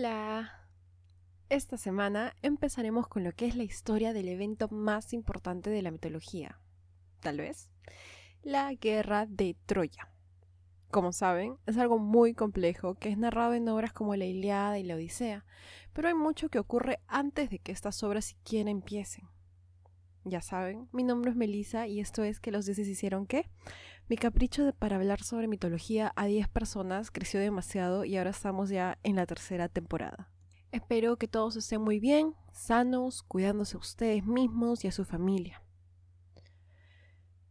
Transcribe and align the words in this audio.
Hola. 0.00 0.66
Esta 1.50 1.76
semana 1.76 2.34
empezaremos 2.40 3.06
con 3.06 3.22
lo 3.22 3.32
que 3.32 3.44
es 3.44 3.54
la 3.54 3.64
historia 3.64 4.14
del 4.14 4.28
evento 4.28 4.66
más 4.70 5.12
importante 5.12 5.68
de 5.68 5.82
la 5.82 5.90
mitología. 5.90 6.58
Tal 7.20 7.36
vez. 7.36 7.68
La 8.42 8.72
guerra 8.72 9.26
de 9.26 9.58
Troya. 9.66 10.08
Como 10.90 11.12
saben, 11.12 11.58
es 11.66 11.76
algo 11.76 11.98
muy 11.98 12.32
complejo 12.32 12.94
que 12.94 13.10
es 13.10 13.18
narrado 13.18 13.52
en 13.52 13.68
obras 13.68 13.92
como 13.92 14.16
la 14.16 14.24
Iliada 14.24 14.78
y 14.78 14.84
la 14.84 14.94
Odisea, 14.94 15.44
pero 15.92 16.08
hay 16.08 16.14
mucho 16.14 16.48
que 16.48 16.58
ocurre 16.58 17.00
antes 17.06 17.50
de 17.50 17.58
que 17.58 17.70
estas 17.70 18.02
obras 18.02 18.24
siquiera 18.24 18.70
empiecen. 18.70 19.28
Ya 20.24 20.40
saben, 20.40 20.88
mi 20.92 21.02
nombre 21.02 21.30
es 21.30 21.36
Melissa 21.36 21.86
y 21.86 22.00
esto 22.00 22.24
es 22.24 22.40
que 22.40 22.52
los 22.52 22.64
dioses 22.64 22.88
hicieron 22.88 23.26
qué? 23.26 23.50
Mi 24.10 24.16
capricho 24.16 24.64
de, 24.64 24.72
para 24.72 24.96
hablar 24.96 25.22
sobre 25.22 25.46
mitología 25.46 26.12
a 26.16 26.26
10 26.26 26.48
personas 26.48 27.12
creció 27.12 27.38
demasiado 27.38 28.04
y 28.04 28.16
ahora 28.16 28.30
estamos 28.30 28.68
ya 28.68 28.98
en 29.04 29.14
la 29.14 29.24
tercera 29.24 29.68
temporada. 29.68 30.28
Espero 30.72 31.16
que 31.16 31.28
todos 31.28 31.54
estén 31.54 31.80
muy 31.80 32.00
bien, 32.00 32.34
sanos, 32.52 33.22
cuidándose 33.22 33.76
a 33.76 33.78
ustedes 33.78 34.26
mismos 34.26 34.84
y 34.84 34.88
a 34.88 34.92
su 34.92 35.04
familia. 35.04 35.62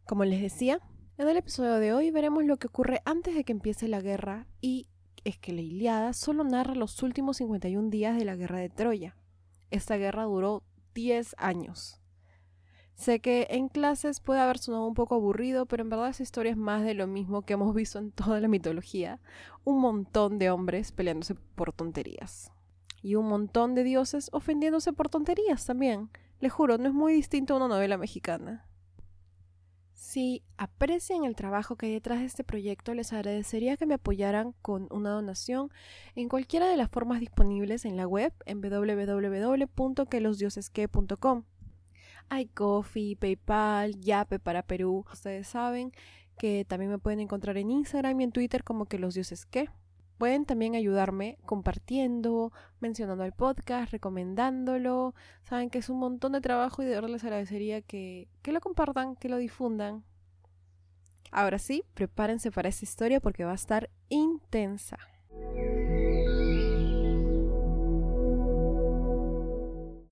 Como 0.04 0.26
les 0.26 0.42
decía, 0.42 0.80
en 1.16 1.30
el 1.30 1.38
episodio 1.38 1.76
de 1.76 1.94
hoy 1.94 2.10
veremos 2.10 2.44
lo 2.44 2.58
que 2.58 2.66
ocurre 2.66 3.00
antes 3.06 3.34
de 3.34 3.44
que 3.44 3.52
empiece 3.52 3.88
la 3.88 4.02
guerra 4.02 4.46
y 4.60 4.86
es 5.24 5.38
que 5.38 5.54
la 5.54 5.62
Iliada 5.62 6.12
solo 6.12 6.44
narra 6.44 6.74
los 6.74 7.02
últimos 7.02 7.38
51 7.38 7.88
días 7.88 8.18
de 8.18 8.26
la 8.26 8.36
guerra 8.36 8.58
de 8.58 8.68
Troya. 8.68 9.16
Esta 9.70 9.96
guerra 9.96 10.24
duró 10.24 10.62
10 10.92 11.36
años. 11.38 11.99
Sé 13.00 13.20
que 13.20 13.46
en 13.48 13.70
clases 13.70 14.20
puede 14.20 14.40
haber 14.40 14.58
sonado 14.58 14.84
un 14.84 14.92
poco 14.92 15.14
aburrido, 15.14 15.64
pero 15.64 15.82
en 15.82 15.88
verdad 15.88 16.10
esa 16.10 16.22
historia 16.22 16.52
es 16.52 16.58
más 16.58 16.84
de 16.84 16.92
lo 16.92 17.06
mismo 17.06 17.40
que 17.40 17.54
hemos 17.54 17.74
visto 17.74 17.98
en 17.98 18.12
toda 18.12 18.40
la 18.40 18.48
mitología. 18.48 19.18
Un 19.64 19.80
montón 19.80 20.38
de 20.38 20.50
hombres 20.50 20.92
peleándose 20.92 21.34
por 21.34 21.72
tonterías. 21.72 22.52
Y 23.02 23.14
un 23.14 23.26
montón 23.26 23.74
de 23.74 23.84
dioses 23.84 24.28
ofendiéndose 24.34 24.92
por 24.92 25.08
tonterías 25.08 25.64
también. 25.64 26.10
Le 26.40 26.50
juro, 26.50 26.76
no 26.76 26.88
es 26.88 26.94
muy 26.94 27.14
distinto 27.14 27.54
a 27.54 27.56
una 27.56 27.68
novela 27.68 27.96
mexicana. 27.96 28.66
Si 29.94 30.42
aprecian 30.58 31.24
el 31.24 31.36
trabajo 31.36 31.76
que 31.76 31.86
hay 31.86 31.92
detrás 31.92 32.18
de 32.18 32.26
este 32.26 32.44
proyecto, 32.44 32.92
les 32.92 33.14
agradecería 33.14 33.78
que 33.78 33.86
me 33.86 33.94
apoyaran 33.94 34.52
con 34.60 34.88
una 34.90 35.08
donación 35.08 35.70
en 36.16 36.28
cualquiera 36.28 36.68
de 36.68 36.76
las 36.76 36.90
formas 36.90 37.20
disponibles 37.20 37.86
en 37.86 37.96
la 37.96 38.06
web 38.06 38.34
en 38.44 38.60
www.quelosdiosesque.com. 38.60 41.44
Hay 42.30 42.46
Coffee, 42.46 43.16
PayPal, 43.16 44.00
Yape 44.00 44.38
para 44.38 44.62
Perú. 44.62 45.04
Ustedes 45.12 45.48
saben 45.48 45.92
que 46.38 46.64
también 46.64 46.90
me 46.90 46.98
pueden 46.98 47.20
encontrar 47.20 47.58
en 47.58 47.70
Instagram 47.70 48.20
y 48.20 48.24
en 48.24 48.32
Twitter 48.32 48.64
como 48.64 48.86
que 48.86 48.98
los 48.98 49.14
dioses 49.14 49.44
que. 49.44 49.68
Pueden 50.16 50.44
también 50.44 50.74
ayudarme 50.74 51.38
compartiendo, 51.44 52.52
mencionando 52.78 53.24
el 53.24 53.32
podcast, 53.32 53.90
recomendándolo. 53.90 55.14
Saben 55.42 55.70
que 55.70 55.78
es 55.78 55.88
un 55.88 55.98
montón 55.98 56.32
de 56.32 56.40
trabajo 56.40 56.82
y 56.82 56.86
de 56.86 56.94
verdad 56.94 57.08
les 57.08 57.24
agradecería 57.24 57.82
que, 57.82 58.28
que 58.42 58.52
lo 58.52 58.60
compartan, 58.60 59.16
que 59.16 59.28
lo 59.28 59.38
difundan. 59.38 60.04
Ahora 61.32 61.58
sí, 61.58 61.84
prepárense 61.94 62.50
para 62.52 62.68
esta 62.68 62.84
historia 62.84 63.20
porque 63.20 63.44
va 63.44 63.52
a 63.52 63.56
estar 63.56 63.90
intensa. 64.08 64.98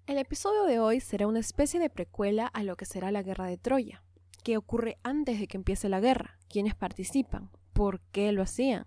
El 0.08 0.16
episodio 0.16 0.64
de 0.64 0.80
hoy 0.80 1.00
será 1.00 1.26
una 1.26 1.40
especie 1.40 1.78
de 1.78 1.90
precuela 1.90 2.46
a 2.46 2.62
lo 2.62 2.78
que 2.78 2.86
será 2.86 3.10
la 3.12 3.22
guerra 3.22 3.44
de 3.44 3.58
Troya. 3.58 4.02
¿Qué 4.42 4.56
ocurre 4.56 4.96
antes 5.02 5.38
de 5.38 5.46
que 5.46 5.58
empiece 5.58 5.90
la 5.90 6.00
guerra? 6.00 6.38
¿Quiénes 6.48 6.74
participan? 6.74 7.50
¿Por 7.74 8.00
qué 8.10 8.32
lo 8.32 8.40
hacían? 8.40 8.86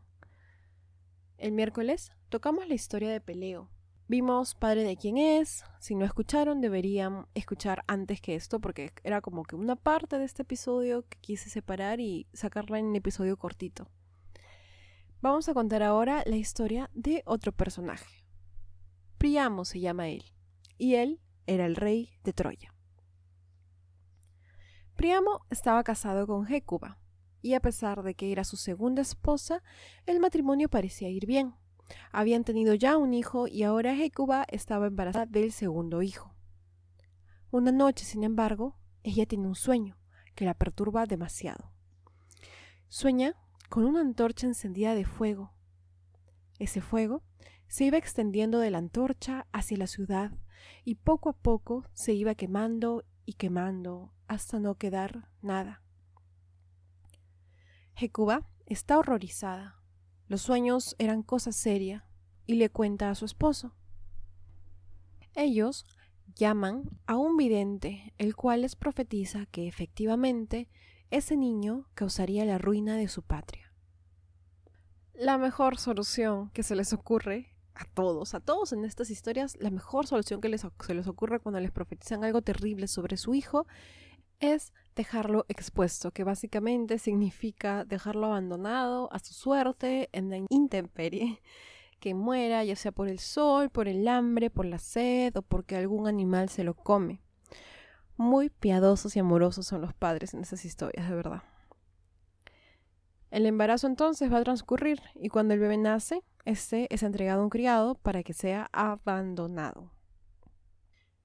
El 1.37 1.51
miércoles 1.51 2.11
tocamos 2.29 2.67
la 2.67 2.73
historia 2.73 3.11
de 3.11 3.21
Peleo. 3.21 3.69
Vimos 4.07 4.55
Padre 4.55 4.83
de 4.83 4.97
quién 4.97 5.19
es. 5.19 5.63
Si 5.79 5.93
no 5.93 6.05
escucharon, 6.05 6.59
deberían 6.59 7.27
escuchar 7.35 7.83
antes 7.85 8.19
que 8.19 8.33
esto, 8.33 8.59
porque 8.59 8.91
era 9.03 9.21
como 9.21 9.43
que 9.43 9.55
una 9.55 9.75
parte 9.75 10.17
de 10.17 10.25
este 10.25 10.41
episodio 10.41 11.07
que 11.07 11.19
quise 11.19 11.51
separar 11.51 11.99
y 11.99 12.25
sacarla 12.33 12.79
en 12.79 12.87
un 12.87 12.95
episodio 12.95 13.37
cortito. 13.37 13.91
Vamos 15.21 15.47
a 15.47 15.53
contar 15.53 15.83
ahora 15.83 16.23
la 16.25 16.37
historia 16.37 16.89
de 16.95 17.21
otro 17.27 17.51
personaje. 17.51 18.25
Priamo 19.19 19.65
se 19.65 19.79
llama 19.79 20.09
él 20.09 20.23
y 20.81 20.95
él 20.95 21.19
era 21.45 21.67
el 21.67 21.75
rey 21.75 22.09
de 22.23 22.33
Troya. 22.33 22.73
Priamo 24.95 25.45
estaba 25.51 25.83
casado 25.83 26.25
con 26.25 26.51
Hécuba, 26.51 26.97
y 27.39 27.53
a 27.53 27.59
pesar 27.59 28.01
de 28.01 28.15
que 28.15 28.31
era 28.31 28.43
su 28.43 28.57
segunda 28.57 29.03
esposa, 29.03 29.61
el 30.07 30.19
matrimonio 30.19 30.69
parecía 30.69 31.07
ir 31.09 31.27
bien. 31.27 31.53
Habían 32.11 32.43
tenido 32.43 32.73
ya 32.73 32.97
un 32.97 33.13
hijo 33.13 33.47
y 33.47 33.61
ahora 33.61 33.93
Hécuba 33.93 34.43
estaba 34.49 34.87
embarazada 34.87 35.27
del 35.27 35.51
segundo 35.51 36.01
hijo. 36.01 36.33
Una 37.51 37.71
noche, 37.71 38.03
sin 38.03 38.23
embargo, 38.23 38.75
ella 39.03 39.27
tiene 39.27 39.45
un 39.45 39.55
sueño 39.55 39.99
que 40.33 40.45
la 40.45 40.55
perturba 40.55 41.05
demasiado. 41.05 41.71
Sueña 42.87 43.35
con 43.69 43.85
una 43.85 44.01
antorcha 44.01 44.47
encendida 44.47 44.95
de 44.95 45.05
fuego. 45.05 45.53
Ese 46.57 46.81
fuego 46.81 47.21
se 47.67 47.83
iba 47.85 47.99
extendiendo 47.99 48.57
de 48.57 48.71
la 48.71 48.79
antorcha 48.79 49.45
hacia 49.51 49.77
la 49.77 49.85
ciudad 49.85 50.31
y 50.83 50.95
poco 50.95 51.29
a 51.29 51.33
poco 51.33 51.85
se 51.93 52.13
iba 52.13 52.35
quemando 52.35 53.03
y 53.25 53.33
quemando 53.33 54.13
hasta 54.27 54.59
no 54.59 54.75
quedar 54.75 55.29
nada. 55.41 55.81
Hecuba 57.95 58.47
está 58.65 58.97
horrorizada. 58.97 59.81
Los 60.27 60.41
sueños 60.41 60.95
eran 60.97 61.23
cosa 61.23 61.51
seria 61.51 62.07
y 62.45 62.55
le 62.55 62.69
cuenta 62.69 63.09
a 63.09 63.15
su 63.15 63.25
esposo. 63.25 63.75
Ellos 65.35 65.85
llaman 66.35 66.89
a 67.05 67.17
un 67.17 67.37
vidente, 67.37 68.13
el 68.17 68.35
cual 68.35 68.61
les 68.61 68.75
profetiza 68.75 69.45
que 69.47 69.67
efectivamente 69.67 70.69
ese 71.09 71.35
niño 71.35 71.89
causaría 71.93 72.45
la 72.45 72.57
ruina 72.57 72.95
de 72.95 73.07
su 73.07 73.21
patria. 73.21 73.73
La 75.13 75.37
mejor 75.37 75.77
solución 75.77 76.49
que 76.51 76.63
se 76.63 76.75
les 76.75 76.93
ocurre 76.93 77.50
a 77.75 77.85
todos, 77.85 78.33
a 78.33 78.39
todos 78.39 78.73
en 78.73 78.85
estas 78.85 79.09
historias, 79.09 79.57
la 79.59 79.69
mejor 79.69 80.07
solución 80.07 80.41
que 80.41 80.49
les, 80.49 80.61
se 80.85 80.93
les 80.93 81.07
ocurre 81.07 81.39
cuando 81.39 81.59
les 81.59 81.71
profetizan 81.71 82.23
algo 82.23 82.41
terrible 82.41 82.87
sobre 82.87 83.17
su 83.17 83.33
hijo 83.33 83.65
es 84.39 84.73
dejarlo 84.95 85.45
expuesto, 85.47 86.11
que 86.11 86.23
básicamente 86.23 86.99
significa 86.99 87.85
dejarlo 87.85 88.27
abandonado 88.27 89.11
a 89.13 89.19
su 89.19 89.33
suerte 89.33 90.09
en 90.11 90.29
la 90.29 90.37
intemperie, 90.49 91.41
que 91.99 92.15
muera 92.15 92.63
ya 92.63 92.75
sea 92.75 92.91
por 92.91 93.07
el 93.07 93.19
sol, 93.19 93.69
por 93.69 93.87
el 93.87 94.07
hambre, 94.07 94.49
por 94.49 94.65
la 94.65 94.79
sed 94.79 95.35
o 95.37 95.43
porque 95.43 95.77
algún 95.77 96.07
animal 96.07 96.49
se 96.49 96.63
lo 96.63 96.73
come. 96.73 97.21
Muy 98.17 98.49
piadosos 98.49 99.15
y 99.15 99.19
amorosos 99.19 99.67
son 99.67 99.81
los 99.81 99.93
padres 99.93 100.33
en 100.33 100.41
esas 100.41 100.65
historias, 100.65 101.07
de 101.07 101.15
verdad. 101.15 101.43
El 103.31 103.45
embarazo 103.45 103.87
entonces 103.87 104.31
va 104.31 104.39
a 104.39 104.43
transcurrir 104.43 105.01
y 105.15 105.29
cuando 105.29 105.53
el 105.53 105.59
bebé 105.61 105.77
nace, 105.77 106.21
este 106.43 106.93
es 106.93 107.01
entregado 107.01 107.39
a 107.39 107.43
un 107.45 107.49
criado 107.49 107.95
para 107.95 108.23
que 108.23 108.33
sea 108.33 108.69
abandonado. 108.73 109.89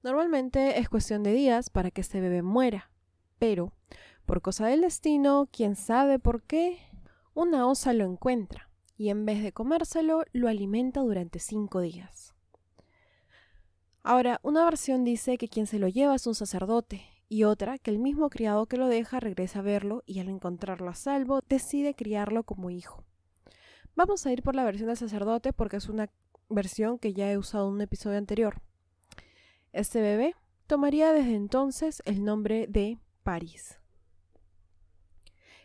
Normalmente 0.03 0.79
es 0.79 0.87
cuestión 0.87 1.21
de 1.21 1.33
días 1.33 1.69
para 1.69 1.91
que 1.91 1.99
este 1.99 2.21
bebé 2.21 2.43
muera, 2.43 2.91
pero 3.39 3.73
por 4.25 4.41
cosa 4.41 4.67
del 4.67 4.81
destino, 4.81 5.49
quién 5.51 5.75
sabe 5.75 6.17
por 6.17 6.43
qué, 6.43 6.79
una 7.33 7.67
osa 7.67 7.91
lo 7.91 8.05
encuentra 8.05 8.69
y 8.95 9.09
en 9.09 9.25
vez 9.25 9.43
de 9.43 9.51
comérselo 9.51 10.23
lo 10.31 10.47
alimenta 10.47 11.01
durante 11.01 11.39
cinco 11.39 11.81
días. 11.81 12.33
Ahora, 14.01 14.39
una 14.43 14.63
versión 14.63 15.03
dice 15.03 15.37
que 15.37 15.49
quien 15.49 15.67
se 15.67 15.77
lo 15.77 15.89
lleva 15.89 16.15
es 16.15 16.25
un 16.25 16.35
sacerdote 16.35 17.16
y 17.29 17.43
otra 17.43 17.77
que 17.77 17.91
el 17.91 17.99
mismo 17.99 18.29
criado 18.29 18.65
que 18.67 18.77
lo 18.77 18.87
deja 18.87 19.19
regresa 19.19 19.59
a 19.59 19.63
verlo 19.63 20.03
y 20.05 20.19
al 20.19 20.29
encontrarlo 20.29 20.89
a 20.89 20.95
salvo 20.95 21.41
decide 21.47 21.93
criarlo 21.93 22.43
como 22.43 22.69
hijo. 22.69 23.03
Vamos 23.95 24.25
a 24.25 24.31
ir 24.31 24.43
por 24.43 24.55
la 24.55 24.63
versión 24.63 24.87
del 24.87 24.97
sacerdote 24.97 25.53
porque 25.53 25.77
es 25.77 25.89
una 25.89 26.09
versión 26.49 26.99
que 26.99 27.13
ya 27.13 27.31
he 27.31 27.37
usado 27.37 27.67
en 27.67 27.73
un 27.73 27.81
episodio 27.81 28.17
anterior. 28.17 28.61
Este 29.73 30.01
bebé 30.01 30.35
tomaría 30.67 31.11
desde 31.11 31.35
entonces 31.35 32.01
el 32.05 32.23
nombre 32.23 32.67
de 32.67 32.99
París. 33.23 33.79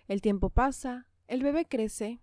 El 0.08 0.20
tiempo 0.20 0.50
pasa, 0.50 1.06
el 1.29 1.43
bebé 1.43 1.67
crece. 1.67 2.20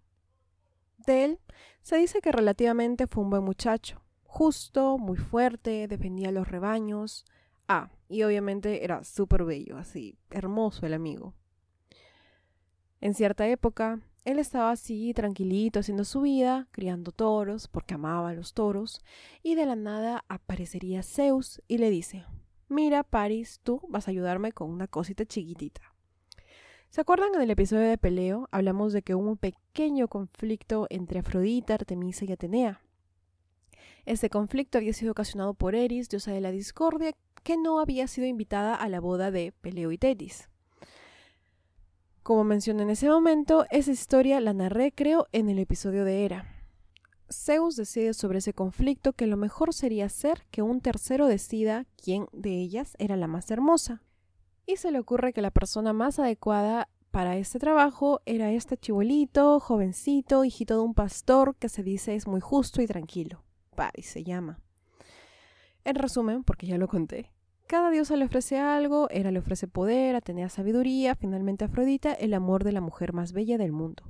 De 1.05 1.23
él 1.25 1.39
se 1.81 1.95
dice 1.95 2.21
que 2.21 2.31
relativamente 2.31 3.07
fue 3.07 3.23
un 3.23 3.29
buen 3.29 3.43
muchacho, 3.43 4.01
justo, 4.23 4.97
muy 4.97 5.17
fuerte, 5.17 5.87
defendía 5.87 6.31
los 6.31 6.47
rebaños. 6.47 7.25
Ah, 7.71 7.91
y 8.09 8.23
obviamente 8.23 8.83
era 8.83 9.03
súper 9.03 9.43
bello, 9.43 9.77
así, 9.77 10.17
hermoso 10.31 10.87
el 10.87 10.93
amigo. 10.95 11.35
En 12.99 13.13
cierta 13.13 13.47
época, 13.47 14.01
él 14.25 14.39
estaba 14.39 14.71
así, 14.71 15.13
tranquilito, 15.13 15.79
haciendo 15.79 16.03
su 16.03 16.21
vida, 16.21 16.67
criando 16.71 17.11
toros, 17.11 17.67
porque 17.67 17.93
amaba 17.93 18.29
a 18.29 18.33
los 18.33 18.55
toros, 18.55 19.01
y 19.43 19.53
de 19.53 19.67
la 19.67 19.75
nada 19.75 20.25
aparecería 20.29 21.03
Zeus 21.03 21.61
y 21.67 21.77
le 21.77 21.91
dice, 21.91 22.25
mira, 22.69 23.03
Paris, 23.03 23.59
tú 23.61 23.81
vas 23.87 24.07
a 24.07 24.11
ayudarme 24.11 24.51
con 24.51 24.71
una 24.71 24.87
cosita 24.87 25.23
chiquitita. 25.27 25.93
¿Se 26.89 27.01
acuerdan 27.01 27.35
en 27.35 27.41
el 27.41 27.51
episodio 27.51 27.87
de 27.87 27.99
Peleo? 27.99 28.49
Hablamos 28.51 28.93
de 28.93 29.03
que 29.03 29.13
hubo 29.13 29.29
un 29.29 29.37
pequeño 29.37 30.07
conflicto 30.07 30.87
entre 30.89 31.19
Afrodita, 31.19 31.75
Artemisa 31.75 32.25
y 32.25 32.31
Atenea. 32.31 32.81
Este 34.05 34.31
conflicto 34.31 34.79
había 34.79 34.93
sido 34.93 35.11
ocasionado 35.11 35.53
por 35.53 35.75
Eris, 35.75 36.09
diosa 36.09 36.31
de 36.31 36.41
la 36.41 36.49
discordia, 36.49 37.13
que 37.39 37.57
no 37.57 37.79
había 37.79 38.07
sido 38.07 38.27
invitada 38.27 38.75
a 38.75 38.89
la 38.89 38.99
boda 38.99 39.31
de 39.31 39.53
Peleo 39.61 39.91
y 39.91 39.97
Tetis. 39.97 40.49
Como 42.23 42.43
mencioné 42.43 42.83
en 42.83 42.91
ese 42.91 43.09
momento, 43.09 43.65
esa 43.71 43.91
historia 43.91 44.39
la 44.39 44.53
narré 44.53 44.91
creo 44.91 45.27
en 45.31 45.49
el 45.49 45.57
episodio 45.57 46.05
de 46.05 46.23
Hera. 46.25 46.59
Zeus 47.31 47.75
decide 47.75 48.13
sobre 48.13 48.39
ese 48.39 48.53
conflicto 48.53 49.13
que 49.13 49.27
lo 49.27 49.37
mejor 49.37 49.73
sería 49.73 50.05
hacer 50.05 50.45
que 50.51 50.61
un 50.61 50.81
tercero 50.81 51.27
decida 51.27 51.85
quién 52.03 52.27
de 52.31 52.51
ellas 52.51 52.95
era 52.99 53.15
la 53.15 53.27
más 53.27 53.49
hermosa. 53.51 54.03
Y 54.65 54.77
se 54.77 54.91
le 54.91 54.99
ocurre 54.99 55.33
que 55.33 55.41
la 55.41 55.51
persona 55.51 55.93
más 55.93 56.19
adecuada 56.19 56.89
para 57.11 57.37
este 57.37 57.57
trabajo 57.57 58.21
era 58.25 58.51
este 58.51 58.77
chibolito, 58.77 59.59
jovencito, 59.59 60.45
hijito 60.45 60.75
de 60.75 60.81
un 60.81 60.93
pastor 60.93 61.55
que 61.55 61.69
se 61.69 61.81
dice 61.81 62.13
es 62.13 62.27
muy 62.27 62.41
justo 62.41 62.81
y 62.81 62.87
tranquilo. 62.87 63.43
Paris 63.75 64.07
se 64.07 64.23
llama. 64.23 64.59
En 65.89 65.95
resumen, 65.95 66.43
porque 66.43 66.67
ya 66.67 66.77
lo 66.77 66.87
conté, 66.87 67.31
cada 67.65 67.89
diosa 67.89 68.15
le 68.15 68.25
ofrece 68.25 68.59
algo, 68.59 69.09
Hera 69.09 69.31
le 69.31 69.39
ofrece 69.39 69.67
poder, 69.67 70.15
Atenea 70.15 70.47
sabiduría, 70.47 71.15
finalmente 71.15 71.65
Afrodita 71.65 72.13
el 72.13 72.35
amor 72.35 72.63
de 72.63 72.73
la 72.73 72.79
mujer 72.79 73.11
más 73.11 73.33
bella 73.33 73.57
del 73.57 73.71
mundo. 73.71 74.03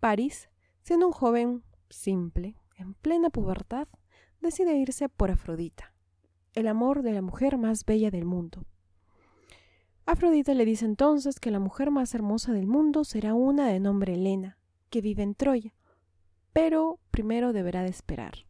Paris, 0.00 0.50
siendo 0.82 1.06
un 1.06 1.12
joven 1.12 1.62
simple, 1.88 2.56
en 2.74 2.94
plena 2.94 3.30
pubertad, 3.30 3.86
decide 4.40 4.74
irse 4.76 5.08
por 5.08 5.30
Afrodita, 5.30 5.94
el 6.52 6.66
amor 6.66 7.02
de 7.02 7.12
la 7.12 7.22
mujer 7.22 7.58
más 7.58 7.84
bella 7.84 8.10
del 8.10 8.24
mundo. 8.24 8.64
Afrodita 10.04 10.52
le 10.52 10.64
dice 10.64 10.84
entonces 10.84 11.38
que 11.38 11.52
la 11.52 11.60
mujer 11.60 11.92
más 11.92 12.12
hermosa 12.12 12.52
del 12.52 12.66
mundo 12.66 13.04
será 13.04 13.34
una 13.34 13.68
de 13.68 13.78
nombre 13.78 14.14
Helena, 14.14 14.58
que 14.90 15.00
vive 15.00 15.22
en 15.22 15.36
Troya, 15.36 15.76
pero 16.52 16.98
primero 17.12 17.52
deberá 17.52 17.84
de 17.84 17.90
esperar. 17.90 18.46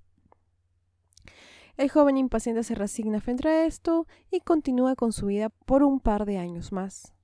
El 1.77 1.89
joven 1.91 2.19
impaciente 2.19 2.63
se 2.65 2.75
resigna 2.75 3.21
frente 3.21 3.49
a 3.49 3.65
esto 3.65 4.07
y 4.31 4.41
continúa 4.41 4.95
con 4.95 5.13
su 5.13 5.27
vida 5.27 5.49
por 5.49 5.83
un 5.83 6.01
par 6.01 6.27
de 6.27 6.39
años 6.39 6.71
más. 6.71 7.15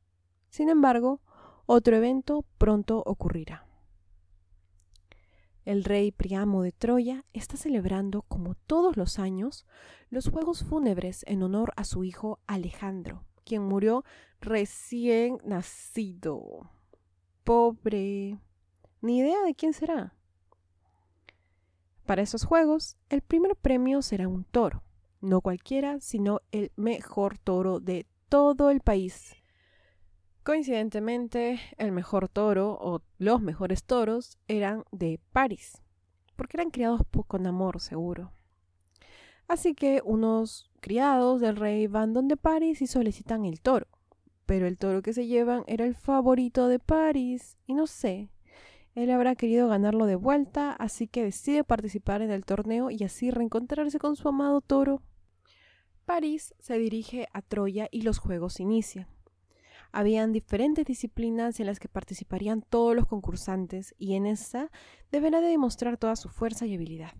Sin 0.48 0.70
embargo, 0.70 1.20
otro 1.66 1.96
evento 1.96 2.44
pronto 2.56 3.02
ocurrirá. 3.04 3.66
El 5.66 5.84
rey 5.84 6.12
Priamo 6.12 6.62
de 6.62 6.72
Troya 6.72 7.26
está 7.34 7.58
celebrando, 7.58 8.22
como 8.22 8.54
todos 8.54 8.96
los 8.96 9.18
años, 9.18 9.66
los 10.08 10.30
juegos 10.30 10.64
fúnebres 10.64 11.26
en 11.28 11.42
honor 11.42 11.74
a 11.76 11.84
su 11.84 12.04
hijo 12.04 12.40
Alejandro, 12.46 13.26
quien 13.44 13.64
murió 13.64 14.02
recién 14.40 15.38
nacido. 15.44 16.70
Pobre. 17.44 18.38
Ni 19.02 19.18
idea 19.18 19.42
de 19.42 19.54
quién 19.54 19.74
será. 19.74 20.14
Para 22.08 22.22
esos 22.22 22.44
juegos, 22.44 22.96
el 23.10 23.20
primer 23.20 23.54
premio 23.54 24.00
será 24.00 24.28
un 24.28 24.44
toro, 24.44 24.82
no 25.20 25.42
cualquiera, 25.42 26.00
sino 26.00 26.40
el 26.52 26.72
mejor 26.74 27.36
toro 27.36 27.80
de 27.80 28.06
todo 28.30 28.70
el 28.70 28.80
país. 28.80 29.34
Coincidentemente, 30.42 31.60
el 31.76 31.92
mejor 31.92 32.30
toro 32.30 32.78
o 32.80 33.02
los 33.18 33.42
mejores 33.42 33.84
toros 33.84 34.38
eran 34.48 34.84
de 34.90 35.20
París, 35.32 35.82
porque 36.34 36.56
eran 36.56 36.70
criados 36.70 37.02
con 37.26 37.46
amor 37.46 37.78
seguro. 37.78 38.32
Así 39.46 39.74
que 39.74 40.00
unos 40.02 40.70
criados 40.80 41.42
del 41.42 41.56
rey 41.56 41.88
van 41.88 42.14
donde 42.14 42.38
París 42.38 42.80
y 42.80 42.86
solicitan 42.86 43.44
el 43.44 43.60
toro, 43.60 43.86
pero 44.46 44.66
el 44.66 44.78
toro 44.78 45.02
que 45.02 45.12
se 45.12 45.26
llevan 45.26 45.62
era 45.66 45.84
el 45.84 45.94
favorito 45.94 46.68
de 46.68 46.78
París 46.78 47.58
y 47.66 47.74
no 47.74 47.86
sé, 47.86 48.30
él 49.02 49.10
habrá 49.10 49.36
querido 49.36 49.68
ganarlo 49.68 50.06
de 50.06 50.16
vuelta, 50.16 50.72
así 50.72 51.06
que 51.06 51.22
decide 51.22 51.62
participar 51.62 52.20
en 52.20 52.30
el 52.30 52.44
torneo 52.44 52.90
y 52.90 53.04
así 53.04 53.30
reencontrarse 53.30 53.98
con 53.98 54.16
su 54.16 54.28
amado 54.28 54.60
toro. 54.60 55.02
París 56.04 56.54
se 56.58 56.78
dirige 56.78 57.28
a 57.32 57.42
Troya 57.42 57.88
y 57.92 58.02
los 58.02 58.18
juegos 58.18 58.60
inician. 58.60 59.06
Habían 59.92 60.32
diferentes 60.32 60.84
disciplinas 60.84 61.60
en 61.60 61.66
las 61.66 61.78
que 61.78 61.88
participarían 61.88 62.62
todos 62.62 62.96
los 62.96 63.06
concursantes 63.06 63.94
y 63.98 64.14
en 64.14 64.26
esta 64.26 64.70
deberá 65.12 65.40
de 65.40 65.48
demostrar 65.48 65.96
toda 65.96 66.16
su 66.16 66.28
fuerza 66.28 66.66
y 66.66 66.74
habilidad. 66.74 67.12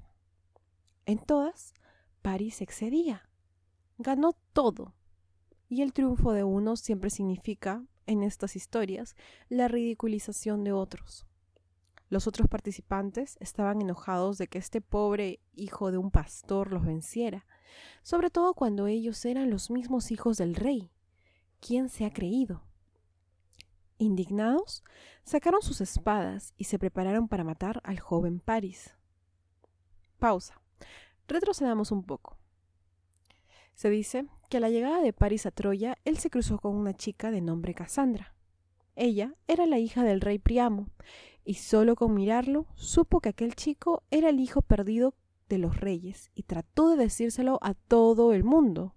En 1.07 1.19
todas, 1.19 1.75
París 2.23 2.61
excedía. 2.61 3.29
Ganó 3.99 4.33
todo. 4.53 4.95
Y 5.69 5.83
el 5.83 5.93
triunfo 5.93 6.33
de 6.33 6.45
unos 6.45 6.81
siempre 6.81 7.11
significa, 7.11 7.85
en 8.07 8.23
estas 8.23 8.57
historias, 8.57 9.17
la 9.49 9.69
ridiculización 9.69 10.65
de 10.65 10.73
otros. 10.73 11.27
Los 12.11 12.27
otros 12.27 12.49
participantes 12.49 13.37
estaban 13.41 13.83
enojados 13.83 14.39
de 14.39 14.47
que 14.47 14.59
este 14.59 14.81
pobre 14.81 15.41
hijo 15.55 15.91
de 15.91 15.99
un 15.99 16.11
pastor 16.11 16.73
los 16.73 16.85
venciera, 16.85 17.47
sobre 18.03 18.31
todo 18.31 18.55
cuando 18.55 18.87
ellos 18.87 19.25
eran 19.25 19.51
los 19.51 19.71
mismos 19.71 20.11
hijos 20.11 20.39
del 20.39 20.55
rey. 20.55 20.91
¿Quién 21.61 21.89
se 21.89 22.07
ha 22.07 22.13
creído? 22.13 22.63
Indignados, 23.99 24.85
sacaron 25.25 25.61
sus 25.61 25.81
espadas 25.81 26.55
y 26.57 26.65
se 26.65 26.79
prepararon 26.79 27.29
para 27.29 27.45
matar 27.45 27.81
al 27.85 27.99
joven 27.99 28.41
Paris. 28.41 28.95
Pausa. 30.19 30.61
Retrocedamos 31.27 31.93
un 31.93 32.05
poco. 32.05 32.39
Se 33.75 33.91
dice 33.91 34.27
que 34.49 34.57
a 34.57 34.61
la 34.61 34.71
llegada 34.71 35.03
de 35.03 35.13
Paris 35.13 35.47
a 35.47 35.51
Troya, 35.51 35.99
él 36.05 36.17
se 36.17 36.31
cruzó 36.31 36.59
con 36.59 36.75
una 36.75 36.95
chica 36.95 37.31
de 37.31 37.41
nombre 37.43 37.75
Cassandra. 37.75 38.35
Ella 38.97 39.35
era 39.47 39.67
la 39.67 39.79
hija 39.79 40.03
del 40.03 40.21
rey 40.21 40.39
Priamo, 40.39 40.89
y 41.49 41.55
solo 41.55 41.97
con 41.97 42.13
mirarlo 42.13 42.67
supo 42.75 43.21
que 43.21 43.31
aquel 43.31 43.55
chico 43.55 44.03
era 44.11 44.29
el 44.29 44.39
hijo 44.39 44.61
perdido 44.61 45.15
de 45.49 45.57
los 45.57 45.81
reyes 45.81 46.31
y 46.35 46.43
trató 46.43 46.91
de 46.91 47.05
decírselo 47.05 47.59
a 47.63 47.73
todo 47.73 48.35
el 48.35 48.45
mundo. 48.45 48.95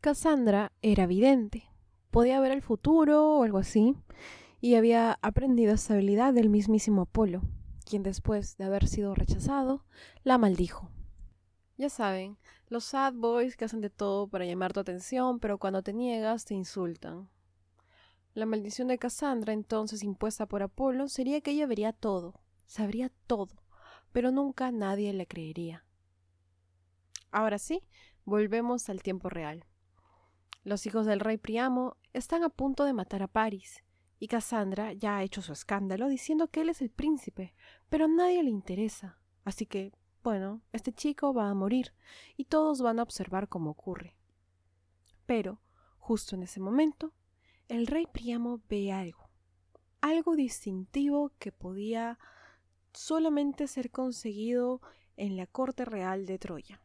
Cassandra 0.00 0.72
era 0.80 1.06
vidente, 1.06 1.70
podía 2.10 2.40
ver 2.40 2.52
el 2.52 2.62
futuro 2.62 3.36
o 3.36 3.42
algo 3.42 3.58
así, 3.58 3.94
y 4.62 4.76
había 4.76 5.18
aprendido 5.20 5.74
esa 5.74 5.92
habilidad 5.92 6.32
del 6.32 6.48
mismísimo 6.48 7.02
Apolo, 7.02 7.42
quien 7.84 8.02
después 8.02 8.56
de 8.56 8.64
haber 8.64 8.88
sido 8.88 9.14
rechazado, 9.14 9.84
la 10.24 10.38
maldijo. 10.38 10.88
Ya 11.76 11.90
saben, 11.90 12.38
los 12.68 12.84
sad 12.84 13.12
boys 13.12 13.54
que 13.58 13.66
hacen 13.66 13.82
de 13.82 13.90
todo 13.90 14.28
para 14.28 14.46
llamar 14.46 14.72
tu 14.72 14.80
atención, 14.80 15.40
pero 15.40 15.58
cuando 15.58 15.82
te 15.82 15.92
niegas 15.92 16.46
te 16.46 16.54
insultan. 16.54 17.28
La 18.34 18.46
maldición 18.46 18.88
de 18.88 18.98
Cassandra, 18.98 19.52
entonces 19.52 20.02
impuesta 20.02 20.46
por 20.46 20.62
Apolo, 20.62 21.08
sería 21.08 21.40
que 21.40 21.50
ella 21.50 21.66
vería 21.66 21.92
todo, 21.92 22.40
sabría 22.66 23.10
todo, 23.26 23.62
pero 24.12 24.30
nunca 24.30 24.70
nadie 24.70 25.12
le 25.12 25.26
creería. 25.26 25.84
Ahora 27.30 27.58
sí, 27.58 27.82
volvemos 28.24 28.88
al 28.88 29.02
tiempo 29.02 29.28
real. 29.28 29.64
Los 30.64 30.86
hijos 30.86 31.06
del 31.06 31.20
rey 31.20 31.38
Priamo 31.38 31.96
están 32.12 32.44
a 32.44 32.48
punto 32.48 32.84
de 32.84 32.92
matar 32.92 33.22
a 33.22 33.28
Paris, 33.28 33.82
y 34.18 34.28
Cassandra 34.28 34.92
ya 34.92 35.16
ha 35.16 35.22
hecho 35.22 35.42
su 35.42 35.52
escándalo 35.52 36.08
diciendo 36.08 36.48
que 36.48 36.62
él 36.62 36.68
es 36.68 36.82
el 36.82 36.90
príncipe, 36.90 37.54
pero 37.88 38.06
a 38.06 38.08
nadie 38.08 38.42
le 38.42 38.50
interesa. 38.50 39.18
Así 39.44 39.66
que, 39.66 39.92
bueno, 40.22 40.60
este 40.72 40.92
chico 40.92 41.32
va 41.32 41.48
a 41.48 41.54
morir, 41.54 41.94
y 42.36 42.44
todos 42.44 42.82
van 42.82 42.98
a 42.98 43.02
observar 43.02 43.48
cómo 43.48 43.70
ocurre. 43.70 44.16
Pero, 45.26 45.60
justo 45.98 46.34
en 46.34 46.42
ese 46.42 46.60
momento, 46.60 47.12
el 47.68 47.86
rey 47.86 48.06
Priamo 48.06 48.60
ve 48.68 48.92
algo, 48.92 49.28
algo 50.00 50.36
distintivo 50.36 51.32
que 51.38 51.52
podía 51.52 52.18
solamente 52.94 53.66
ser 53.66 53.90
conseguido 53.90 54.80
en 55.16 55.36
la 55.36 55.46
corte 55.46 55.84
real 55.84 56.24
de 56.24 56.38
Troya. 56.38 56.80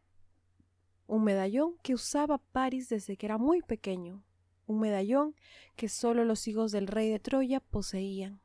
Un 1.07 1.23
medallón 1.23 1.77
que 1.83 1.93
usaba 1.93 2.37
Paris 2.37 2.89
desde 2.89 3.15
que 3.15 3.25
era 3.25 3.37
muy 3.37 3.61
pequeño, 3.61 4.23
un 4.67 4.81
medallón 4.81 5.35
que 5.77 5.87
solo 5.87 6.25
los 6.25 6.47
hijos 6.47 6.71
del 6.71 6.87
rey 6.87 7.09
de 7.09 7.19
Troya 7.19 7.61
poseían. 7.61 8.41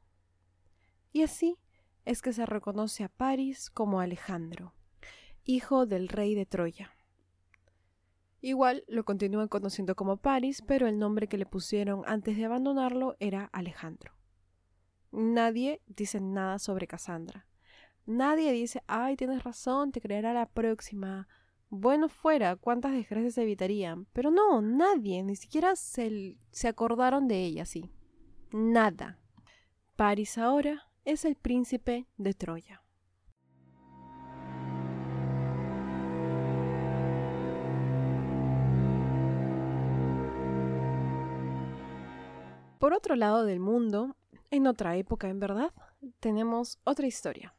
Y 1.13 1.23
así 1.23 1.57
es 2.05 2.23
que 2.23 2.33
se 2.33 2.47
reconoce 2.47 3.03
a 3.03 3.09
Paris 3.09 3.69
como 3.69 4.01
Alejandro, 4.01 4.75
hijo 5.45 5.87
del 5.87 6.09
rey 6.09 6.37
de 6.37 6.47
Troya. 6.47 6.98
Igual 8.41 8.85
lo 8.87 9.05
continúan 9.05 9.49
conociendo 9.49 9.97
como 9.97 10.17
Paris, 10.17 10.63
pero 10.67 10.87
el 10.87 10.99
nombre 10.99 11.27
que 11.27 11.39
le 11.39 11.47
pusieron 11.47 12.03
antes 12.07 12.37
de 12.37 12.45
abandonarlo 12.45 13.17
era 13.19 13.47
Alejandro. 13.53 14.13
Nadie 15.11 15.81
dice 15.87 16.21
nada 16.21 16.59
sobre 16.59 16.87
Cassandra. 16.87 17.47
Nadie 18.07 18.53
dice, 18.53 18.83
ay, 18.87 19.17
tienes 19.17 19.43
razón, 19.43 19.93
te 19.93 20.01
creerá 20.01 20.33
la 20.33 20.47
próxima. 20.47 21.29
Bueno 21.69 22.09
fuera, 22.09 22.57
cuántas 22.57 22.93
desgracias 22.93 23.37
evitarían. 23.39 24.07
Pero 24.13 24.31
no, 24.31 24.63
nadie, 24.63 25.23
ni 25.23 25.37
siquiera 25.37 25.77
se, 25.77 26.39
se 26.51 26.69
acordaron 26.69 27.29
de 27.29 27.45
ella, 27.45 27.67
sí. 27.67 27.91
Nada. 28.53 29.19
Paris 29.97 30.39
ahora 30.39 30.89
es 31.05 31.25
el 31.25 31.35
príncipe 31.35 32.07
de 32.17 32.35
Troya. 32.35 32.83
Por 42.89 42.97
otro 42.97 43.17
lado 43.17 43.45
del 43.45 43.61
mundo, 43.61 44.17
en 44.51 44.67
otra 44.67 44.97
época 44.97 45.29
en 45.29 45.39
verdad, 45.39 45.75
tenemos 46.21 46.79
otra 46.85 47.07
historia. 47.07 47.55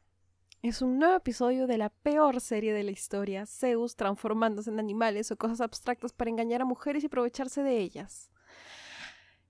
es 0.60 0.82
un 0.82 0.98
nuevo 0.98 1.14
episodio 1.14 1.68
de 1.68 1.78
la 1.78 1.90
peor 1.90 2.40
serie 2.40 2.74
de 2.74 2.82
la 2.82 2.90
historia, 2.90 3.46
Zeus 3.46 3.94
transformándose 3.94 4.70
en 4.70 4.80
animales 4.80 5.30
o 5.30 5.36
cosas 5.36 5.60
abstractas 5.60 6.12
para 6.12 6.30
engañar 6.30 6.62
a 6.62 6.64
mujeres 6.64 7.04
y 7.04 7.06
aprovecharse 7.06 7.62
de 7.62 7.78
ellas. 7.78 8.28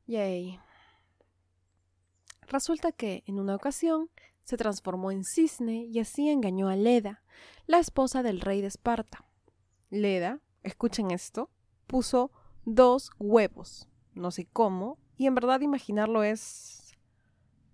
Yay. 0.07 0.61
Resulta 2.43 2.93
que, 2.93 3.23
en 3.25 3.41
una 3.41 3.55
ocasión, 3.55 4.11
se 4.45 4.59
transformó 4.59 5.11
en 5.11 5.25
cisne 5.25 5.87
y 5.87 5.99
así 5.99 6.29
engañó 6.29 6.69
a 6.69 6.77
Leda, 6.77 7.23
la 7.65 7.79
esposa 7.79 8.23
del 8.23 8.43
rey 8.43 8.61
de 8.61 8.67
Esparta. 8.67 9.25
Leda, 9.89 10.41
escuchen 10.63 11.11
esto, 11.11 11.49
puso 11.87 12.33
dos 12.67 13.13
huevos, 13.19 13.89
no 14.13 14.31
sé 14.31 14.45
cómo, 14.45 14.99
y 15.21 15.27
en 15.27 15.35
verdad 15.35 15.61
imaginarlo 15.61 16.23
es... 16.23 16.97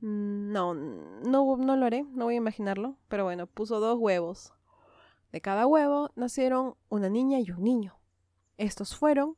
Mm, 0.01 0.51
no, 0.51 0.75
no, 0.75 1.57
no 1.57 1.77
lo 1.77 1.87
haré, 1.87 2.03
no 2.03 2.25
voy 2.25 2.35
a 2.35 2.39
imaginarlo, 2.39 2.97
pero 3.07 3.23
bueno, 3.23 3.47
puso 3.47 3.79
dos 3.79 3.97
huevos. 4.01 4.53
De 5.31 5.41
cada 5.41 5.65
huevo 5.65 6.11
nacieron 6.17 6.75
una 6.89 7.09
niña 7.09 7.39
y 7.39 7.53
un 7.53 7.63
niño. 7.63 8.01
Estos 8.57 8.97
fueron 8.97 9.37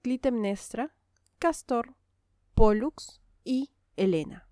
Clitemnestra, 0.00 0.94
Castor, 1.38 1.94
Pollux 2.54 3.20
y 3.44 3.68
Helena. 3.98 4.48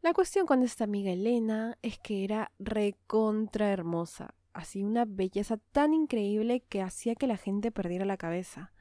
La 0.00 0.14
cuestión 0.14 0.46
con 0.46 0.62
esta 0.62 0.84
amiga 0.84 1.12
Elena 1.12 1.76
es 1.82 1.98
que 1.98 2.24
era 2.24 2.50
recontra 2.58 3.70
hermosa, 3.70 4.34
así 4.54 4.82
una 4.82 5.04
belleza 5.04 5.58
tan 5.70 5.92
increíble 5.92 6.60
que 6.60 6.80
hacía 6.80 7.14
que 7.14 7.26
la 7.26 7.36
gente 7.36 7.70
perdiera 7.70 8.06
la 8.06 8.16
cabeza. 8.16 8.72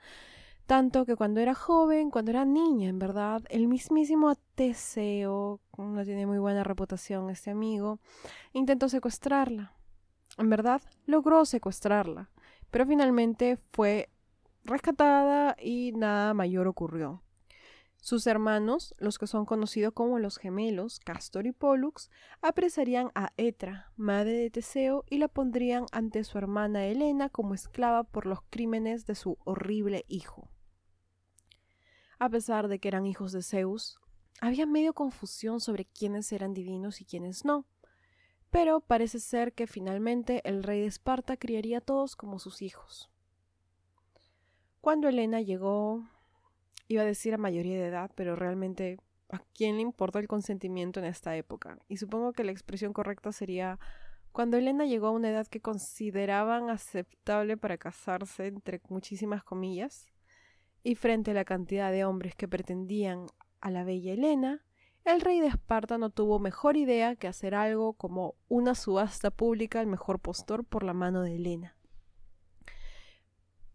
Tanto 0.65 1.05
que 1.05 1.17
cuando 1.17 1.41
era 1.41 1.53
joven, 1.53 2.10
cuando 2.10 2.32
era 2.32 2.46
niña, 2.46 2.88
en 2.88 2.98
verdad, 2.98 3.43
el 3.50 3.67
mismísimo 3.67 4.34
Teseo, 4.55 5.60
no 5.77 6.05
tiene 6.05 6.25
muy 6.25 6.39
buena 6.39 6.63
reputación 6.63 7.29
este 7.29 7.51
amigo, 7.51 8.00
intentó 8.53 8.88
secuestrarla. 8.88 9.74
En 10.38 10.50
verdad, 10.50 10.82
logró 11.05 11.43
secuestrarla, 11.46 12.29
pero 12.72 12.86
finalmente 12.88 13.60
fue 13.74 14.10
rescatada 14.63 15.55
y 15.60 15.91
nada 15.91 16.34
mayor 16.34 16.67
ocurrió. 16.67 17.22
Sus 17.98 18.27
hermanos, 18.27 18.96
los 18.98 19.17
que 19.17 19.27
son 19.27 19.46
conocidos 19.46 19.93
como 19.93 20.20
los 20.20 20.38
gemelos, 20.38 21.00
Castor 21.00 21.46
y 21.46 21.51
Pollux, 21.51 22.10
apresarían 22.41 23.12
a 23.15 23.32
Etra, 23.38 23.91
madre 23.96 24.34
de 24.34 24.50
Teseo, 24.50 25.05
y 25.10 25.20
la 25.20 25.29
pondrían 25.29 25.86
ante 25.91 26.24
su 26.24 26.38
hermana 26.38 26.86
Helena 26.86 27.29
como 27.29 27.53
esclava 27.53 28.03
por 28.03 28.25
los 28.25 28.39
crímenes 28.50 29.05
de 29.05 29.15
su 29.15 29.38
horrible 29.46 30.03
hijo. 30.08 30.50
A 32.24 32.30
pesar 32.30 32.70
de 32.70 32.80
que 32.80 32.88
eran 32.88 33.06
hijos 33.06 33.34
de 33.34 33.44
Zeus, 33.44 34.00
había 34.39 34.65
medio 34.65 34.94
confusión 34.94 35.60
sobre 35.60 35.84
quiénes 35.84 36.32
eran 36.32 36.53
divinos 36.53 37.01
y 37.01 37.03
quiénes 37.03 37.44
no. 37.44 37.65
Pero 38.50 38.80
parece 38.80 39.20
ser 39.20 39.51
que 39.51 39.68
finalmente 39.68 40.39
el 40.46 40.63
rey 40.63 40.80
de 40.80 40.86
Esparta 40.86 41.36
criaría 41.36 41.80
a 41.80 41.82
todos 41.82 42.15
como 42.15 42.39
sus 42.39 42.62
hijos. 42.62 43.12
Cuando 44.80 45.10
Helena 45.10 45.42
llegó 45.42 46.08
iba 46.88 47.01
a 47.01 47.06
decir 47.06 47.34
a 47.34 47.38
mayoría 47.38 47.75
de 47.75 47.88
edad, 47.88 48.10
pero 48.15 48.38
realmente 48.38 49.00
a 49.27 49.39
quién 49.53 49.75
le 49.75 49.82
importa 49.82 50.20
el 50.20 50.30
consentimiento 50.30 51.01
en 51.01 51.08
esta 51.08 51.36
época. 51.36 51.77
Y 51.89 51.98
supongo 51.98 52.32
que 52.32 52.46
la 52.46 52.53
expresión 52.53 52.94
correcta 52.94 53.34
sería 53.34 53.82
cuando 54.32 54.56
Elena 54.56 54.86
llegó 54.86 55.08
a 55.08 55.12
una 55.12 55.30
edad 55.30 55.48
que 55.48 55.60
consideraban 55.60 56.70
aceptable 56.70 57.58
para 57.58 57.77
casarse, 57.77 58.48
entre 58.48 58.80
muchísimas 58.88 59.44
comillas, 59.44 60.12
y 60.84 60.96
frente 60.96 61.32
a 61.32 61.34
la 61.34 61.46
cantidad 61.46 61.92
de 61.92 62.06
hombres 62.06 62.36
que 62.36 62.48
pretendían 62.48 63.28
a 63.62 63.72
la 63.72 63.84
bella 63.84 64.13
Elena, 64.13 64.66
el 65.06 65.22
rey 65.22 65.40
de 65.40 65.48
Esparta 65.48 65.98
no 65.98 66.10
tuvo 66.10 66.40
mejor 66.40 66.78
idea 66.78 67.16
que 67.16 67.28
hacer 67.28 67.56
algo 67.56 67.94
como 67.94 68.36
una 68.48 68.75
subasta 68.75 69.32
pública 69.32 69.80
al 69.80 69.88
mejor 69.88 70.20
postor 70.20 70.63
por 70.63 70.84
la 70.84 70.94
mano 70.94 71.22
de 71.22 71.36
Elena. 71.36 71.75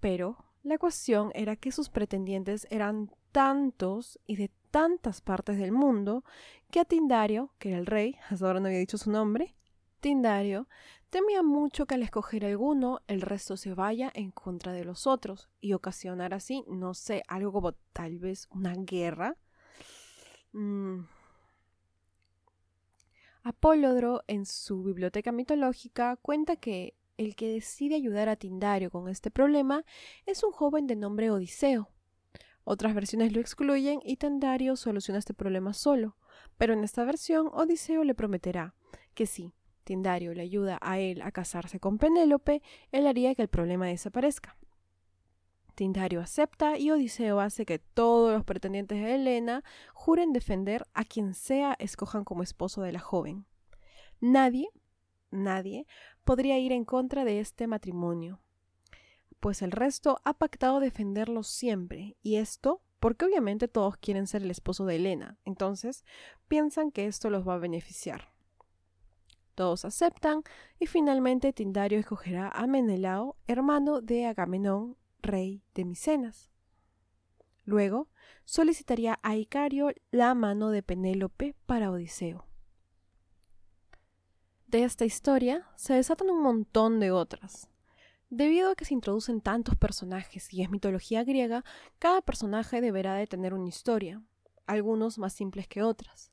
Pero 0.01 0.45
la 0.63 0.79
cuestión 0.79 1.31
era 1.35 1.57
que 1.57 1.73
sus 1.73 1.91
pretendientes 1.91 2.67
eran 2.71 3.11
tantos 3.33 4.19
y 4.27 4.37
de 4.37 4.51
tantas 4.71 5.21
partes 5.21 5.59
del 5.59 5.73
mundo 5.73 6.25
que 6.71 6.81
a 6.81 6.85
Tindario, 6.85 7.53
que 7.59 7.71
era 7.71 7.79
el 7.79 7.87
rey, 7.87 8.17
hasta 8.29 8.47
ahora 8.47 8.61
no 8.61 8.67
había 8.67 8.79
dicho 8.79 8.99
su 8.99 9.11
nombre, 9.11 9.55
Tindario, 10.01 10.69
temía 11.11 11.43
mucho 11.43 11.87
que 11.87 11.95
al 11.95 12.03
escoger 12.03 12.45
alguno 12.45 13.01
el 13.07 13.21
resto 13.21 13.57
se 13.57 13.75
vaya 13.75 14.11
en 14.15 14.31
contra 14.31 14.73
de 14.73 14.85
los 14.85 15.07
otros 15.07 15.49
y 15.61 15.73
ocasionar 15.73 16.35
así, 16.35 16.65
no 16.69 16.95
sé, 16.95 17.23
algo 17.29 17.53
como 17.53 17.73
tal 17.93 18.19
vez 18.19 18.47
una 18.51 18.75
guerra. 18.75 19.37
Mm. 20.53 21.01
Apólodro 23.43 24.23
en 24.27 24.45
su 24.45 24.83
biblioteca 24.83 25.33
mitológica 25.33 26.17
cuenta 26.17 26.57
que 26.57 26.95
el 27.17 27.35
que 27.35 27.49
decide 27.49 27.97
ayudar 27.97 28.29
a 28.29 28.37
Tindario 28.37 28.91
con 28.91 29.09
este 29.09 29.31
problema 29.31 29.85
es 30.27 30.45
un 30.45 30.53
joven 30.53 30.87
de 30.87 30.97
nombre 30.97 31.31
Odiseo. 31.31 31.91
Otras 32.65 32.95
versiones 32.95 33.33
lo 33.33 33.41
excluyen 33.41 34.01
y 34.05 34.17
Tindario 34.17 34.77
soluciona 34.77 35.19
este 35.19 35.35
problema 35.35 35.73
solo, 35.73 36.17
pero 36.59 36.75
en 36.75 36.85
esta 36.85 37.05
versión 37.05 37.49
Odiseo 37.53 38.05
le 38.05 38.15
prometerá 38.15 38.75
que 39.15 39.27
si 39.27 39.53
Tindario 39.89 40.35
le 40.35 40.43
ayuda 40.43 40.79
a 40.83 40.99
él 40.99 41.23
a 41.23 41.33
casarse 41.33 41.81
con 41.81 41.97
Penélope, 41.97 42.61
él 42.93 43.07
haría 43.07 43.35
que 43.35 43.41
el 43.41 43.49
problema 43.49 43.87
desaparezca. 43.87 44.55
Tindario 45.75 46.21
acepta 46.21 46.77
y 46.77 46.91
Odiseo 46.91 47.41
hace 47.41 47.65
que 47.65 47.79
todos 47.79 48.35
los 48.35 48.45
pretendientes 48.45 49.01
de 49.01 49.15
Helena 49.15 49.65
juren 49.95 50.35
defender 50.35 50.85
a 50.93 51.05
quien 51.05 51.33
sea 51.33 51.75
escojan 51.79 52.25
como 52.25 52.43
esposo 52.43 52.83
de 52.83 52.93
la 52.93 53.01
joven. 53.01 53.47
Nadie, 54.21 54.69
nadie 55.31 55.87
podría 56.23 56.59
ir 56.59 56.73
en 56.73 56.85
contra 56.85 57.25
de 57.25 57.41
este 57.41 57.67
matrimonio, 57.67 58.43
pues 59.41 59.63
el 59.63 59.73
resto 59.73 60.21
ha 60.23 60.35
pactado 60.35 60.81
defenderlo 60.81 61.45
siempre, 61.45 62.15
y 62.21 62.37
esto 62.37 62.83
porque 63.01 63.25
obviamente 63.25 63.69
todos 63.69 63.97
quieren 63.97 64.27
ser 64.27 64.43
el 64.43 64.51
esposo 64.51 64.85
de 64.85 64.97
Elena, 64.97 65.39
entonces 65.47 66.05
piensan 66.47 66.91
que 66.91 67.07
esto 67.07 67.31
los 67.31 67.49
va 67.49 67.55
a 67.55 67.59
beneficiar. 67.59 68.37
Todos 69.59 69.85
aceptan 69.85 70.45
y 70.79 70.87
finalmente 70.87 71.53
Tindario 71.53 71.99
escogerá 71.99 72.49
a 72.49 72.69
Menelao, 72.69 73.35
hermano 73.49 74.01
de 74.01 74.25
Agamenón, 74.27 74.97
rey 75.21 75.65
de 75.75 75.85
Micenas. 75.85 76.53
Luego 77.65 78.07
solicitaría 78.45 79.19
a 79.25 79.35
Icario 79.35 79.91
la 80.13 80.33
mano 80.35 80.71
de 80.71 80.85
Penélope 80.85 81.57
para 81.67 81.91
Odiseo. 81.91 82.47
De 84.69 84.85
esta 84.85 85.05
historia 85.05 85.67
se 85.75 85.95
desatan 85.95 86.31
un 86.31 86.41
montón 86.41 87.01
de 87.01 87.11
otras. 87.11 87.69
Debido 88.31 88.71
a 88.71 88.77
que 88.77 88.85
se 88.85 88.95
introducen 88.95 89.41
tantos 89.41 89.75
personajes 89.75 90.55
y 90.55 90.63
es 90.63 90.71
mitología 90.71 91.25
griega, 91.25 91.65
cada 91.99 92.23
personaje 92.23 92.81
deberá 92.81 93.15
de 93.15 93.27
tener 93.27 93.55
una 93.55 93.69
historia, 93.69 94.23
algunos 94.69 95.19
más 95.19 95.33
simples 95.33 95.67
que 95.67 95.83
otras. 95.83 96.31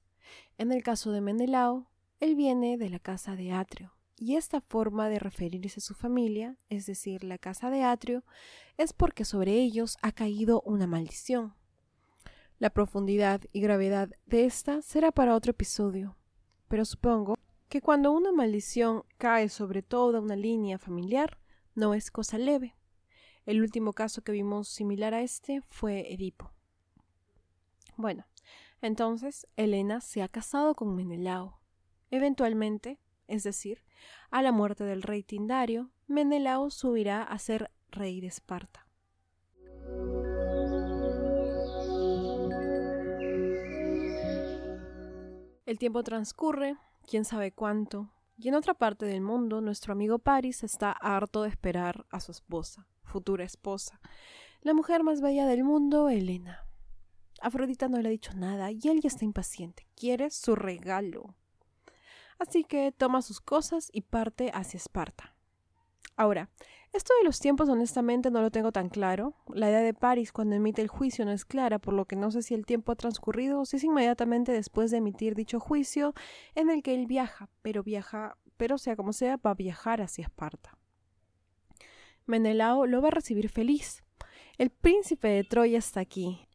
En 0.59 0.71
el 0.71 0.83
caso 0.83 1.11
de 1.11 1.21
Menelao, 1.21 1.87
él 2.19 2.35
viene 2.35 2.77
de 2.77 2.89
la 2.89 2.99
casa 2.99 3.35
de 3.35 3.51
Atrio, 3.51 3.93
y 4.17 4.35
esta 4.35 4.61
forma 4.61 5.09
de 5.09 5.19
referirse 5.19 5.79
a 5.79 5.83
su 5.83 5.93
familia, 5.93 6.57
es 6.69 6.85
decir, 6.85 7.23
la 7.23 7.37
casa 7.37 7.69
de 7.69 7.83
Atrio, 7.83 8.23
es 8.77 8.93
porque 8.93 9.25
sobre 9.25 9.53
ellos 9.53 9.97
ha 10.01 10.11
caído 10.11 10.61
una 10.61 10.87
maldición. 10.87 11.53
La 12.57 12.69
profundidad 12.69 13.41
y 13.51 13.59
gravedad 13.59 14.09
de 14.25 14.45
esta 14.45 14.81
será 14.81 15.11
para 15.11 15.35
otro 15.35 15.51
episodio, 15.51 16.15
pero 16.69 16.85
supongo 16.85 17.37
que 17.67 17.81
cuando 17.81 18.11
una 18.13 18.31
maldición 18.31 19.03
cae 19.17 19.49
sobre 19.49 19.81
toda 19.81 20.21
una 20.21 20.37
línea 20.37 20.77
familiar, 20.77 21.39
no 21.73 21.93
es 21.93 22.11
cosa 22.11 22.37
leve. 22.37 22.77
El 23.45 23.61
último 23.61 23.91
caso 23.91 24.21
que 24.21 24.31
vimos 24.31 24.69
similar 24.69 25.13
a 25.13 25.21
este 25.21 25.61
fue 25.67 26.13
Edipo. 26.13 26.51
Bueno, 27.97 28.25
entonces 28.81 29.47
Helena 29.57 29.99
se 29.99 30.21
ha 30.21 30.29
casado 30.29 30.75
con 30.75 30.95
Menelao. 30.95 31.59
Eventualmente, 32.15 32.97
es 33.27 33.43
decir, 33.43 33.83
a 34.31 34.41
la 34.41 34.53
muerte 34.53 34.85
del 34.85 35.01
rey 35.01 35.21
Tindario, 35.21 35.91
Menelao 36.07 36.69
subirá 36.69 37.21
a 37.23 37.37
ser 37.39 37.71
rey 37.89 38.21
de 38.21 38.27
Esparta. 38.27 38.87
El 45.65 45.77
tiempo 45.77 46.03
transcurre 46.03 46.77
quién 47.05 47.25
sabe 47.25 47.51
cuánto, 47.51 48.13
y 48.37 48.47
en 48.47 48.55
otra 48.55 48.75
parte 48.75 49.05
del 49.05 49.19
mundo 49.19 49.59
nuestro 49.59 49.91
amigo 49.91 50.17
Paris 50.17 50.63
está 50.63 50.93
harto 50.93 51.43
de 51.43 51.49
esperar 51.49 52.05
a 52.11 52.21
su 52.21 52.31
esposa, 52.31 52.87
futura 53.03 53.43
esposa, 53.43 53.99
la 54.61 54.73
mujer 54.73 55.03
más 55.03 55.19
bella 55.19 55.47
del 55.47 55.65
mundo, 55.65 56.07
Elena. 56.07 56.65
Afrodita 57.41 57.89
no 57.89 58.01
le 58.01 58.07
ha 58.07 58.11
dicho 58.11 58.31
nada 58.35 58.71
y 58.71 58.79
él 58.85 59.01
ya 59.01 59.09
está 59.09 59.25
impaciente, 59.25 59.85
quiere 59.97 60.29
su 60.29 60.55
regalo. 60.55 61.35
Así 62.39 62.63
que 62.63 62.91
toma 62.91 63.21
sus 63.21 63.41
cosas 63.41 63.89
y 63.93 64.01
parte 64.01 64.51
hacia 64.53 64.77
Esparta. 64.77 65.35
Ahora, 66.17 66.49
esto 66.93 67.13
de 67.19 67.25
los 67.25 67.39
tiempos 67.39 67.67
honestamente 67.67 68.31
no 68.31 68.41
lo 68.41 68.49
tengo 68.49 68.71
tan 68.71 68.87
claro. 68.87 69.35
La 69.53 69.69
edad 69.69 69.83
de 69.83 69.93
Paris 69.93 70.31
cuando 70.31 70.55
emite 70.55 70.81
el 70.81 70.87
juicio 70.87 71.25
no 71.25 71.31
es 71.31 71.43
clara, 71.43 71.77
por 71.77 71.93
lo 71.93 72.05
que 72.05 72.15
no 72.15 72.31
sé 72.31 72.41
si 72.41 72.53
el 72.53 72.65
tiempo 72.65 72.93
ha 72.93 72.95
transcurrido 72.95 73.59
o 73.59 73.65
si 73.65 73.75
es 73.77 73.83
inmediatamente 73.83 74.53
después 74.53 74.91
de 74.91 74.97
emitir 74.97 75.35
dicho 75.35 75.59
juicio 75.59 76.13
en 76.55 76.69
el 76.69 76.83
que 76.83 76.95
él 76.95 77.05
viaja, 77.05 77.49
pero 77.61 77.83
viaja, 77.83 78.37
pero 78.55 78.77
sea 78.77 78.95
como 78.95 79.11
sea, 79.11 79.35
va 79.37 79.51
a 79.51 79.55
viajar 79.55 80.01
hacia 80.01 80.23
Esparta. 80.23 80.77
Menelao 82.27 82.85
lo 82.85 83.01
va 83.01 83.09
a 83.09 83.11
recibir 83.11 83.49
feliz. 83.49 84.03
El 84.57 84.69
príncipe 84.69 85.27
de 85.27 85.43
Troya 85.43 85.77
está 85.77 85.99
aquí. 85.99 86.47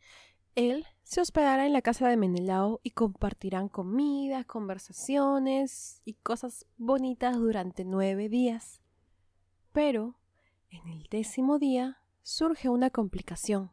Él 0.55 0.87
se 1.11 1.21
hospedará 1.21 1.67
en 1.67 1.73
la 1.73 1.83
casa 1.83 2.07
de 2.07 2.17
Menelao 2.17 2.79
y 2.85 2.93
compartirán 2.93 3.69
comida, 3.69 4.45
conversaciones 4.45 6.03
y 6.05 6.15
cosas 6.15 6.67
bonitas 6.77 7.37
durante 7.37 7.85
nueve 7.85 8.29
días. 8.29 8.81
Pero 9.73 10.15
en 10.71 10.87
el 10.87 11.09
décimo 11.11 11.59
día 11.59 11.99
surge 12.23 12.69
una 12.69 12.91
complicación. 12.91 13.73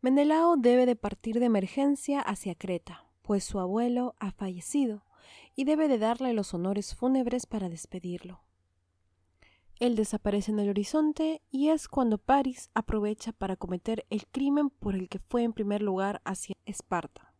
Menelao 0.00 0.56
debe 0.56 0.86
de 0.86 0.94
partir 0.94 1.40
de 1.40 1.46
emergencia 1.46 2.20
hacia 2.20 2.54
Creta, 2.54 3.04
pues 3.22 3.42
su 3.42 3.58
abuelo 3.58 4.14
ha 4.20 4.30
fallecido 4.30 5.04
y 5.56 5.64
debe 5.64 5.88
de 5.88 5.98
darle 5.98 6.34
los 6.34 6.54
honores 6.54 6.94
fúnebres 6.94 7.46
para 7.46 7.68
despedirlo. 7.68 8.44
Él 9.82 9.96
desaparece 9.96 10.52
en 10.52 10.60
el 10.60 10.68
horizonte 10.68 11.42
y 11.50 11.70
es 11.70 11.88
cuando 11.88 12.16
Paris 12.16 12.70
aprovecha 12.72 13.32
para 13.32 13.56
cometer 13.56 14.06
el 14.10 14.28
crimen 14.28 14.70
por 14.70 14.94
el 14.94 15.08
que 15.08 15.18
fue 15.18 15.42
en 15.42 15.52
primer 15.52 15.82
lugar 15.82 16.22
hacia 16.24 16.54
Esparta. 16.66 17.34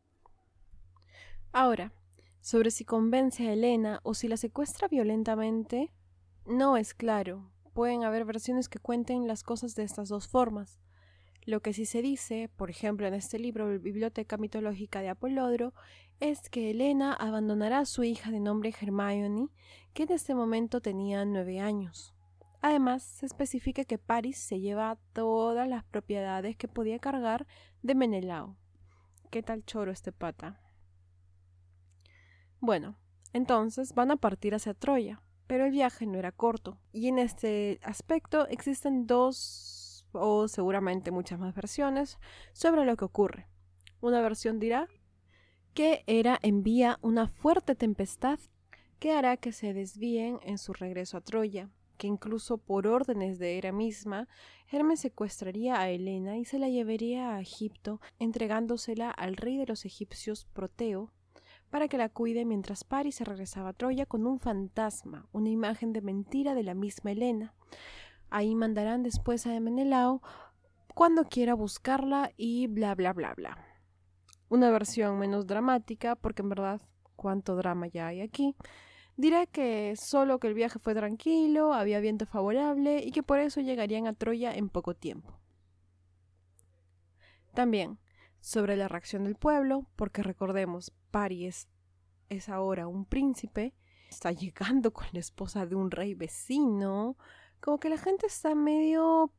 Ahora, 1.52 1.92
sobre 2.40 2.72
si 2.72 2.84
convence 2.84 3.46
a 3.46 3.52
Helena 3.52 4.00
o 4.02 4.14
si 4.14 4.26
la 4.26 4.36
secuestra 4.36 4.88
violentamente, 4.88 5.92
no 6.44 6.76
es 6.76 6.94
claro, 6.94 7.48
pueden 7.74 8.02
haber 8.02 8.24
versiones 8.24 8.68
que 8.68 8.80
cuenten 8.80 9.28
las 9.28 9.44
cosas 9.44 9.76
de 9.76 9.84
estas 9.84 10.08
dos 10.08 10.26
formas. 10.26 10.80
Lo 11.46 11.62
que 11.62 11.72
sí 11.72 11.86
se 11.86 12.02
dice, 12.02 12.50
por 12.56 12.70
ejemplo 12.70 13.06
en 13.06 13.14
este 13.14 13.38
libro 13.38 13.68
Biblioteca 13.78 14.36
mitológica 14.36 15.00
de 15.00 15.10
Apolodro, 15.10 15.74
es 16.18 16.50
que 16.50 16.72
Helena 16.72 17.12
abandonará 17.12 17.78
a 17.78 17.86
su 17.86 18.02
hija 18.02 18.32
de 18.32 18.40
nombre 18.40 18.74
Hermione, 18.80 19.46
que 19.94 20.02
en 20.02 20.10
este 20.10 20.34
momento 20.34 20.80
tenía 20.80 21.24
nueve 21.24 21.60
años. 21.60 22.16
Además, 22.62 23.02
se 23.02 23.26
especifica 23.26 23.84
que 23.84 23.98
Paris 23.98 24.38
se 24.38 24.60
lleva 24.60 24.96
todas 25.12 25.68
las 25.68 25.82
propiedades 25.82 26.56
que 26.56 26.68
podía 26.68 27.00
cargar 27.00 27.44
de 27.82 27.96
Menelao. 27.96 28.56
¿Qué 29.30 29.42
tal 29.42 29.64
choro 29.64 29.90
este 29.90 30.12
pata? 30.12 30.60
Bueno, 32.60 32.96
entonces 33.32 33.94
van 33.94 34.12
a 34.12 34.16
partir 34.16 34.54
hacia 34.54 34.74
Troya, 34.74 35.20
pero 35.48 35.64
el 35.64 35.72
viaje 35.72 36.06
no 36.06 36.20
era 36.20 36.30
corto. 36.30 36.78
Y 36.92 37.08
en 37.08 37.18
este 37.18 37.80
aspecto 37.82 38.46
existen 38.46 39.08
dos 39.08 40.06
o 40.12 40.46
seguramente 40.46 41.10
muchas 41.10 41.40
más 41.40 41.56
versiones 41.56 42.20
sobre 42.52 42.84
lo 42.84 42.96
que 42.96 43.04
ocurre. 43.04 43.48
Una 44.00 44.20
versión 44.20 44.60
dirá 44.60 44.86
que 45.74 46.04
Hera 46.06 46.38
envía 46.42 47.00
una 47.02 47.26
fuerte 47.26 47.74
tempestad 47.74 48.38
que 49.00 49.10
hará 49.10 49.36
que 49.36 49.50
se 49.50 49.74
desvíen 49.74 50.38
en 50.42 50.58
su 50.58 50.72
regreso 50.72 51.16
a 51.16 51.22
Troya, 51.22 51.70
que 51.96 52.06
incluso 52.06 52.58
por 52.58 52.86
órdenes 52.86 53.38
de 53.38 53.58
Hera 53.58 53.72
misma, 53.72 54.28
Hermes 54.70 55.00
secuestraría 55.00 55.80
a 55.80 55.90
Helena 55.90 56.38
y 56.38 56.44
se 56.44 56.58
la 56.58 56.68
llevaría 56.68 57.34
a 57.34 57.40
Egipto, 57.40 58.00
entregándosela 58.18 59.10
al 59.10 59.36
rey 59.36 59.56
de 59.56 59.66
los 59.66 59.84
egipcios 59.84 60.46
Proteo, 60.52 61.12
para 61.70 61.88
que 61.88 61.98
la 61.98 62.08
cuide 62.08 62.44
mientras 62.44 62.84
Paris 62.84 63.16
se 63.16 63.24
regresaba 63.24 63.70
a 63.70 63.72
Troya 63.72 64.06
con 64.06 64.26
un 64.26 64.38
fantasma, 64.38 65.26
una 65.32 65.48
imagen 65.48 65.92
de 65.92 66.02
mentira 66.02 66.54
de 66.54 66.62
la 66.62 66.74
misma 66.74 67.12
Helena. 67.12 67.54
Ahí 68.28 68.54
mandarán 68.54 69.02
después 69.02 69.46
a 69.46 69.58
Menelao 69.58 70.22
cuando 70.94 71.24
quiera 71.24 71.54
buscarla 71.54 72.32
y 72.36 72.66
bla 72.66 72.94
bla 72.94 73.12
bla 73.12 73.34
bla. 73.34 73.58
Una 74.48 74.70
versión 74.70 75.18
menos 75.18 75.46
dramática, 75.46 76.14
porque 76.14 76.42
en 76.42 76.50
verdad 76.50 76.82
cuánto 77.16 77.56
drama 77.56 77.86
ya 77.86 78.08
hay 78.08 78.20
aquí, 78.20 78.54
dirá 79.16 79.46
que 79.46 79.94
solo 79.96 80.38
que 80.38 80.48
el 80.48 80.54
viaje 80.54 80.78
fue 80.78 80.94
tranquilo, 80.94 81.74
había 81.74 82.00
viento 82.00 82.26
favorable 82.26 83.02
y 83.04 83.12
que 83.12 83.22
por 83.22 83.38
eso 83.38 83.60
llegarían 83.60 84.06
a 84.06 84.12
Troya 84.12 84.54
en 84.54 84.68
poco 84.68 84.94
tiempo. 84.94 85.38
También, 87.54 87.98
sobre 88.40 88.76
la 88.76 88.88
reacción 88.88 89.24
del 89.24 89.36
pueblo, 89.36 89.86
porque 89.96 90.22
recordemos, 90.22 90.92
Paris 91.10 91.68
es 92.28 92.48
ahora 92.48 92.86
un 92.88 93.04
príncipe, 93.04 93.74
está 94.08 94.32
llegando 94.32 94.92
con 94.92 95.06
la 95.12 95.20
esposa 95.20 95.66
de 95.66 95.74
un 95.74 95.90
rey 95.90 96.14
vecino, 96.14 97.16
como 97.60 97.78
que 97.78 97.88
la 97.88 97.98
gente 97.98 98.26
está 98.26 98.54
medio 98.54 99.32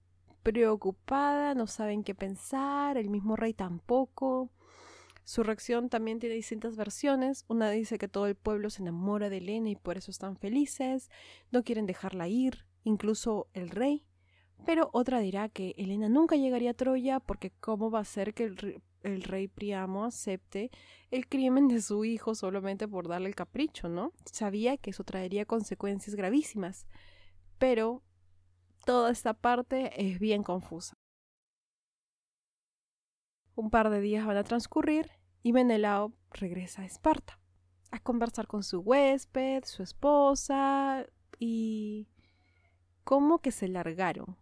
preocupada, 0.43 1.55
no 1.55 1.67
saben 1.67 2.03
qué 2.03 2.13
pensar, 2.13 2.97
el 2.97 3.09
mismo 3.09 3.35
rey 3.35 3.53
tampoco. 3.53 4.51
Su 5.23 5.43
reacción 5.43 5.89
también 5.89 6.19
tiene 6.19 6.35
distintas 6.35 6.75
versiones. 6.75 7.45
Una 7.47 7.69
dice 7.69 7.97
que 7.97 8.07
todo 8.07 8.27
el 8.27 8.35
pueblo 8.35 8.69
se 8.69 8.81
enamora 8.81 9.29
de 9.29 9.37
Elena 9.37 9.69
y 9.69 9.75
por 9.75 9.97
eso 9.97 10.11
están 10.11 10.37
felices, 10.37 11.09
no 11.51 11.63
quieren 11.63 11.85
dejarla 11.85 12.27
ir, 12.27 12.65
incluso 12.83 13.47
el 13.53 13.69
rey. 13.69 14.05
Pero 14.65 14.89
otra 14.93 15.19
dirá 15.19 15.49
que 15.49 15.73
Elena 15.77 16.09
nunca 16.09 16.35
llegaría 16.35 16.71
a 16.71 16.73
Troya 16.73 17.19
porque 17.19 17.51
cómo 17.59 17.91
va 17.91 17.99
a 17.99 18.05
ser 18.05 18.33
que 18.33 18.45
el, 19.03 19.23
rey 19.23 19.49
Priamo 19.49 20.05
acepte 20.05 20.71
el 21.11 21.27
crimen 21.27 21.67
de 21.67 21.81
su 21.81 22.05
hijo 22.05 22.35
solamente 22.35 22.87
por 22.87 23.09
darle 23.09 23.27
el 23.27 23.35
capricho, 23.35 23.89
¿no? 23.89 24.13
Sabía 24.25 24.77
que 24.77 24.91
eso 24.91 25.03
traería 25.03 25.45
consecuencias 25.45 26.15
gravísimas, 26.15 26.87
pero 27.57 28.01
toda 28.85 29.11
esta 29.11 29.33
parte 29.33 29.91
es 30.09 30.19
bien 30.19 30.43
confusa. 30.43 30.93
Un 33.55 33.69
par 33.69 33.89
de 33.89 33.99
días 33.99 34.25
van 34.25 34.37
a 34.37 34.43
transcurrir 34.43 35.11
y 35.43 35.53
Menelao 35.53 36.13
regresa 36.31 36.81
a 36.81 36.85
Esparta 36.85 37.39
a 37.93 37.99
conversar 37.99 38.47
con 38.47 38.63
su 38.63 38.79
huésped, 38.79 39.63
su 39.65 39.83
esposa 39.83 41.05
y... 41.39 42.07
¿Cómo 43.03 43.39
que 43.39 43.51
se 43.51 43.67
largaron? 43.67 44.37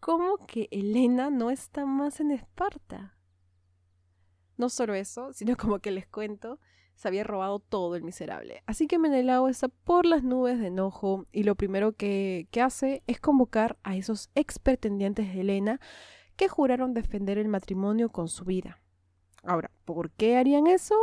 ¿Cómo 0.00 0.46
que 0.46 0.68
Elena 0.70 1.30
no 1.30 1.50
está 1.50 1.84
más 1.84 2.18
en 2.18 2.30
Esparta? 2.30 3.16
No 4.56 4.70
solo 4.70 4.94
eso, 4.94 5.32
sino 5.32 5.56
como 5.56 5.78
que 5.78 5.92
les 5.92 6.08
cuento, 6.08 6.58
se 6.96 7.06
había 7.06 7.22
robado 7.22 7.60
todo 7.60 7.94
el 7.94 8.02
miserable. 8.02 8.64
Así 8.66 8.88
que 8.88 8.98
Menelao 8.98 9.48
está 9.48 9.68
por 9.68 10.04
las 10.04 10.24
nubes 10.24 10.58
de 10.58 10.66
enojo 10.66 11.26
y 11.30 11.44
lo 11.44 11.54
primero 11.54 11.92
que, 11.92 12.48
que 12.50 12.60
hace 12.60 13.04
es 13.06 13.20
convocar 13.20 13.78
a 13.84 13.94
esos 13.94 14.30
ex 14.34 14.58
pretendientes 14.58 15.32
de 15.32 15.42
Helena 15.42 15.80
que 16.38 16.48
juraron 16.48 16.94
defender 16.94 17.36
el 17.36 17.48
matrimonio 17.48 18.10
con 18.10 18.28
su 18.28 18.44
vida. 18.44 18.80
Ahora, 19.42 19.70
¿por 19.84 20.12
qué 20.12 20.36
harían 20.36 20.68
eso? 20.68 20.94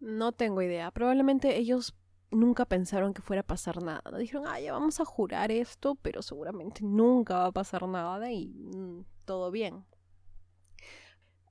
No 0.00 0.32
tengo 0.32 0.60
idea. 0.60 0.90
Probablemente 0.90 1.56
ellos 1.56 1.96
nunca 2.30 2.66
pensaron 2.66 3.14
que 3.14 3.22
fuera 3.22 3.40
a 3.40 3.46
pasar 3.46 3.82
nada. 3.82 4.18
Dijeron, 4.18 4.46
ah, 4.46 4.60
ya 4.60 4.72
vamos 4.74 5.00
a 5.00 5.06
jurar 5.06 5.50
esto, 5.50 5.94
pero 5.96 6.20
seguramente 6.20 6.84
nunca 6.84 7.38
va 7.38 7.46
a 7.46 7.52
pasar 7.52 7.88
nada 7.88 8.30
y 8.30 8.48
mm, 8.48 9.04
todo 9.24 9.50
bien. 9.50 9.86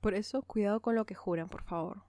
Por 0.00 0.14
eso, 0.14 0.42
cuidado 0.42 0.80
con 0.80 0.94
lo 0.94 1.04
que 1.04 1.16
juran, 1.16 1.48
por 1.48 1.64
favor. 1.64 2.04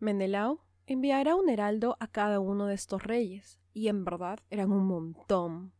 Menelao 0.00 0.60
enviará 0.86 1.34
un 1.34 1.48
heraldo 1.48 1.96
a 1.98 2.08
cada 2.08 2.40
uno 2.40 2.66
de 2.66 2.74
estos 2.74 3.02
reyes, 3.02 3.58
y 3.72 3.88
en 3.88 4.04
verdad 4.04 4.38
eran 4.50 4.70
un 4.70 4.86
montón. 4.86 5.72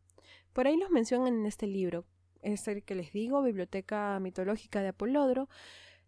Por 0.55 0.67
ahí 0.67 0.79
los 0.79 0.91
mencionan 0.91 1.35
en 1.35 1.45
este 1.45 1.67
libro, 1.67 2.07
es 2.47 2.69
el 2.69 2.85
que 2.85 2.95
les 2.95 3.13
digo, 3.13 3.43
Biblioteca 3.43 4.19
Mitológica 4.21 4.81
de 4.81 4.89
Apolodro. 4.89 5.49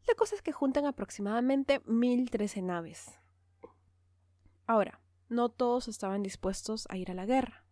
La 0.07 0.15
cosa 0.15 0.37
es 0.37 0.43
que 0.43 0.53
juntan 0.53 0.87
aproximadamente 0.87 1.81
1013 1.87 2.63
naves. 2.63 3.19
Ahora, 4.67 5.01
no 5.29 5.49
todos 5.49 5.89
estaban 5.89 6.23
dispuestos 6.23 6.87
a 6.91 6.97
ir 6.97 7.11
a 7.11 7.15
la 7.15 7.27
guerra. 7.27 7.65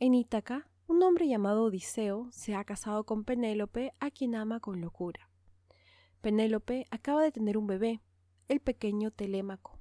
En 0.00 0.14
Ítaca, 0.14 0.68
un 0.86 1.02
hombre 1.02 1.26
llamado 1.28 1.64
Odiseo 1.64 2.28
se 2.30 2.54
ha 2.54 2.64
casado 2.64 3.04
con 3.04 3.24
Penélope, 3.24 3.94
a 4.00 4.10
quien 4.10 4.34
ama 4.34 4.60
con 4.60 4.80
locura. 4.80 5.30
Penélope 6.20 6.86
acaba 6.90 7.22
de 7.22 7.32
tener 7.32 7.56
un 7.56 7.66
bebé, 7.66 8.00
el 8.48 8.60
pequeño 8.60 9.10
Telémaco. 9.10 9.78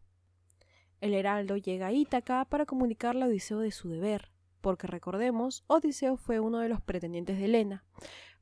El 1.01 1.13
heraldo 1.13 1.57
llega 1.57 1.87
a 1.87 1.91
Ítaca 1.91 2.45
para 2.45 2.65
comunicarle 2.65 3.25
a 3.25 3.27
Odiseo 3.27 3.59
de 3.59 3.71
su 3.71 3.89
deber, 3.89 4.31
porque 4.67 4.85
recordemos, 4.85 5.63
Odiseo 5.67 6.17
fue 6.17 6.41
uno 6.41 6.59
de 6.59 6.67
los 6.67 6.81
pretendientes 6.81 7.37
de 7.37 7.45
Helena. 7.45 7.85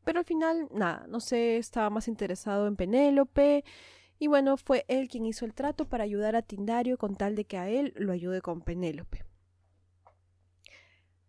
Pero 0.03 0.17
al 0.17 0.25
final, 0.25 0.67
nada, 0.73 1.05
no 1.07 1.19
sé, 1.19 1.57
estaba 1.57 1.91
más 1.91 2.07
interesado 2.07 2.65
en 2.65 2.75
Penélope, 2.75 3.63
y 4.17 4.25
bueno, 4.25 4.57
fue 4.57 4.85
él 4.87 5.07
quien 5.07 5.27
hizo 5.27 5.45
el 5.45 5.53
trato 5.53 5.87
para 5.87 6.03
ayudar 6.03 6.35
a 6.35 6.41
Tindario 6.41 6.97
con 6.97 7.15
tal 7.15 7.35
de 7.35 7.45
que 7.45 7.59
a 7.59 7.69
él 7.69 7.93
lo 7.95 8.11
ayude 8.11 8.41
con 8.41 8.61
Penélope. 8.61 9.23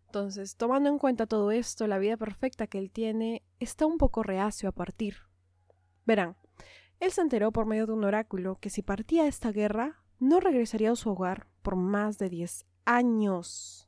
Entonces, 0.07 0.55
tomando 0.55 0.89
en 0.89 0.97
cuenta 0.97 1.27
todo 1.27 1.51
esto, 1.51 1.85
la 1.85 1.99
vida 1.99 2.17
perfecta 2.17 2.65
que 2.65 2.79
él 2.79 2.89
tiene, 2.89 3.43
está 3.59 3.85
un 3.85 3.99
poco 3.99 4.23
reacio 4.23 4.67
a 4.67 4.71
partir. 4.71 5.17
Verán, 6.07 6.37
él 6.99 7.11
se 7.11 7.21
enteró 7.21 7.51
por 7.51 7.67
medio 7.67 7.85
de 7.85 7.93
un 7.93 8.03
oráculo 8.03 8.57
que 8.59 8.71
si 8.71 8.81
partía 8.81 9.27
esta 9.27 9.51
guerra, 9.51 10.01
no 10.17 10.39
regresaría 10.39 10.89
a 10.89 10.95
su 10.95 11.11
hogar 11.11 11.45
por 11.61 11.75
más 11.75 12.17
de 12.17 12.29
diez 12.29 12.65
años. 12.85 13.87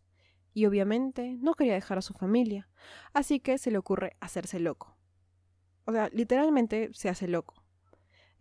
Y 0.53 0.65
obviamente 0.65 1.37
no 1.39 1.53
quería 1.53 1.73
dejar 1.73 1.97
a 1.97 2.01
su 2.01 2.13
familia, 2.13 2.69
así 3.13 3.39
que 3.39 3.57
se 3.57 3.71
le 3.71 3.77
ocurre 3.77 4.15
hacerse 4.19 4.59
loco. 4.59 4.95
O 5.85 5.91
sea, 5.91 6.09
literalmente 6.13 6.89
se 6.93 7.09
hace 7.09 7.27
loco. 7.27 7.63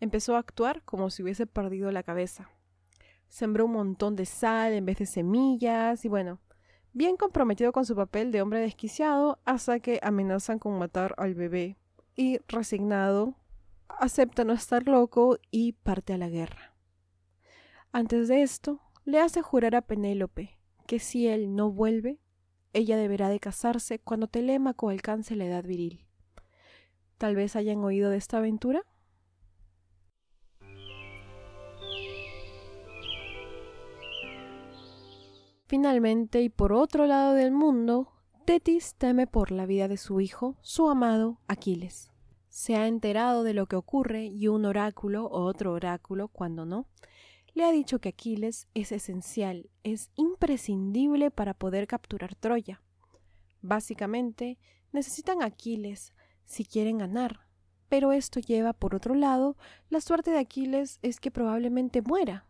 Empezó 0.00 0.36
a 0.36 0.40
actuar 0.40 0.82
como 0.82 1.10
si 1.10 1.22
hubiese 1.22 1.46
perdido 1.46 1.90
la 1.90 2.02
cabeza. 2.02 2.50
Sembró 3.28 3.66
un 3.66 3.72
montón 3.72 4.16
de 4.16 4.26
sal 4.26 4.72
en 4.72 4.86
vez 4.86 4.98
de 4.98 5.06
semillas 5.06 6.04
y 6.04 6.08
bueno, 6.08 6.40
bien 6.92 7.16
comprometido 7.16 7.72
con 7.72 7.84
su 7.84 7.96
papel 7.96 8.32
de 8.32 8.42
hombre 8.42 8.60
desquiciado 8.60 9.38
hasta 9.44 9.80
que 9.80 9.98
amenazan 10.02 10.58
con 10.58 10.78
matar 10.78 11.14
al 11.16 11.34
bebé 11.34 11.76
y 12.16 12.38
resignado 12.48 13.34
acepta 13.88 14.44
no 14.44 14.52
estar 14.52 14.86
loco 14.86 15.38
y 15.50 15.72
parte 15.72 16.12
a 16.12 16.18
la 16.18 16.28
guerra. 16.28 16.74
Antes 17.92 18.28
de 18.28 18.42
esto, 18.42 18.80
le 19.04 19.20
hace 19.20 19.40
jurar 19.42 19.74
a 19.74 19.82
Penélope 19.82 20.57
que 20.88 20.98
si 20.98 21.28
él 21.28 21.54
no 21.54 21.70
vuelve, 21.70 22.18
ella 22.72 22.96
deberá 22.96 23.28
de 23.28 23.38
casarse 23.38 23.98
cuando 23.98 24.26
Telémaco 24.26 24.88
alcance 24.88 25.36
la 25.36 25.44
edad 25.44 25.62
viril. 25.62 26.06
Tal 27.18 27.36
vez 27.36 27.56
hayan 27.56 27.84
oído 27.84 28.08
de 28.08 28.16
esta 28.16 28.38
aventura. 28.38 28.82
Finalmente, 35.66 36.40
y 36.40 36.48
por 36.48 36.72
otro 36.72 37.06
lado 37.06 37.34
del 37.34 37.52
mundo, 37.52 38.08
Tetis 38.46 38.94
teme 38.94 39.26
por 39.26 39.50
la 39.50 39.66
vida 39.66 39.88
de 39.88 39.98
su 39.98 40.22
hijo, 40.22 40.56
su 40.62 40.88
amado 40.88 41.38
Aquiles. 41.48 42.10
Se 42.48 42.76
ha 42.76 42.86
enterado 42.86 43.42
de 43.42 43.52
lo 43.52 43.66
que 43.66 43.76
ocurre 43.76 44.24
y 44.24 44.48
un 44.48 44.64
oráculo 44.64 45.26
o 45.26 45.42
otro 45.42 45.74
oráculo, 45.74 46.28
cuando 46.28 46.64
no, 46.64 46.86
le 47.58 47.64
ha 47.64 47.72
dicho 47.72 47.98
que 47.98 48.10
Aquiles 48.10 48.68
es 48.74 48.92
esencial, 48.92 49.68
es 49.82 50.12
imprescindible 50.14 51.32
para 51.32 51.54
poder 51.54 51.88
capturar 51.88 52.36
Troya. 52.36 52.84
Básicamente, 53.62 54.58
necesitan 54.92 55.42
Aquiles 55.42 56.14
si 56.44 56.64
quieren 56.64 56.98
ganar, 56.98 57.48
pero 57.88 58.12
esto 58.12 58.38
lleva, 58.38 58.74
por 58.74 58.94
otro 58.94 59.16
lado, 59.16 59.56
la 59.90 60.00
suerte 60.00 60.30
de 60.30 60.38
Aquiles 60.38 61.00
es 61.02 61.18
que 61.18 61.32
probablemente 61.32 62.00
muera. 62.00 62.46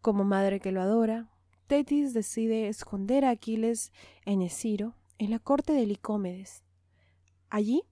Como 0.00 0.24
madre 0.24 0.60
que 0.60 0.72
lo 0.72 0.80
adora, 0.80 1.28
Tetis 1.66 2.14
decide 2.14 2.68
esconder 2.68 3.26
a 3.26 3.30
Aquiles 3.30 3.92
en 4.24 4.40
Esciro, 4.40 4.94
en 5.18 5.30
la 5.30 5.40
corte 5.40 5.74
de 5.74 5.84
Licómedes. 5.84 6.64
Allí 7.50 7.82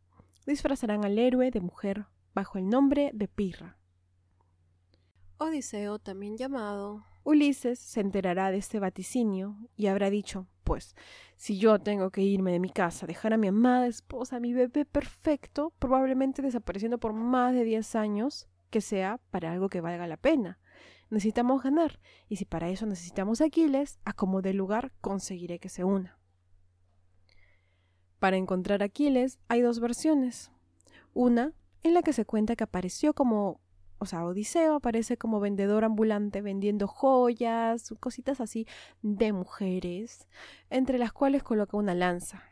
disfrazarán 0.47 1.05
al 1.05 1.19
héroe 1.19 1.51
de 1.51 1.61
mujer 1.61 2.07
bajo 2.33 2.57
el 2.57 2.71
nombre 2.71 3.11
de 3.13 3.29
Pirra. 3.29 3.77
Odiseo, 5.43 5.99
también 5.99 6.37
llamado 6.37 7.05
Ulises, 7.25 7.79
se 7.79 8.01
enterará 8.01 8.51
de 8.51 8.59
este 8.59 8.79
vaticinio 8.79 9.57
y 9.77 9.87
habrá 9.87 10.09
dicho, 10.09 10.47
pues, 10.65 10.95
si 11.37 11.59
yo 11.59 11.79
tengo 11.79 12.11
que 12.11 12.23
irme 12.23 12.53
de 12.53 12.61
mi 12.61 12.71
casa, 12.71 13.07
dejar 13.07 13.33
a 13.33 13.37
mi 13.37 13.49
amada 13.49 13.87
esposa, 13.87 14.37
a 14.37 14.41
mi 14.41 14.53
bebé 14.53 14.85
perfecto, 14.85 15.73
probablemente 15.79 16.43
desapareciendo 16.43 16.99
por 16.99 17.13
más 17.13 17.55
de 17.55 17.65
10 17.65 17.95
años, 17.97 18.49
que 18.71 18.81
sea 18.81 19.21
para 19.31 19.53
algo 19.53 19.69
que 19.69 19.81
valga 19.81 20.07
la 20.07 20.17
pena. 20.17 20.59
Necesitamos 21.11 21.63
ganar, 21.63 22.01
y 22.29 22.37
si 22.37 22.45
para 22.45 22.71
eso 22.71 22.87
necesitamos 22.87 23.41
Aquiles, 23.41 23.99
a 24.05 24.13
como 24.13 24.43
de 24.43 24.55
lugar 24.55 24.93
conseguiré 25.01 25.59
que 25.59 25.69
se 25.69 25.85
una. 25.85 26.19
Para 28.19 28.37
encontrar 28.37 28.83
a 28.83 28.87
Aquiles 28.87 29.41
hay 29.49 29.61
dos 29.61 29.81
versiones. 29.81 30.53
Una 31.15 31.53
en 31.83 31.95
la 31.95 32.03
que 32.03 32.13
se 32.13 32.25
cuenta 32.25 32.55
que 32.55 32.65
apareció 32.65 33.13
como 33.15 33.61
o 34.03 34.07
sea, 34.07 34.25
Odiseo 34.25 34.75
aparece 34.75 35.17
como 35.17 35.39
vendedor 35.39 35.85
ambulante 35.85 36.43
vendiendo 36.43 36.89
joyas, 36.89 37.95
cositas 38.01 38.41
así 38.41 38.67
de 39.01 39.33
mujeres, 39.33 40.27
entre 40.71 40.99
las 40.99 41.13
cuales 41.13 41.45
coloca 41.45 41.77
una 41.77 41.95
lanza. 41.95 42.43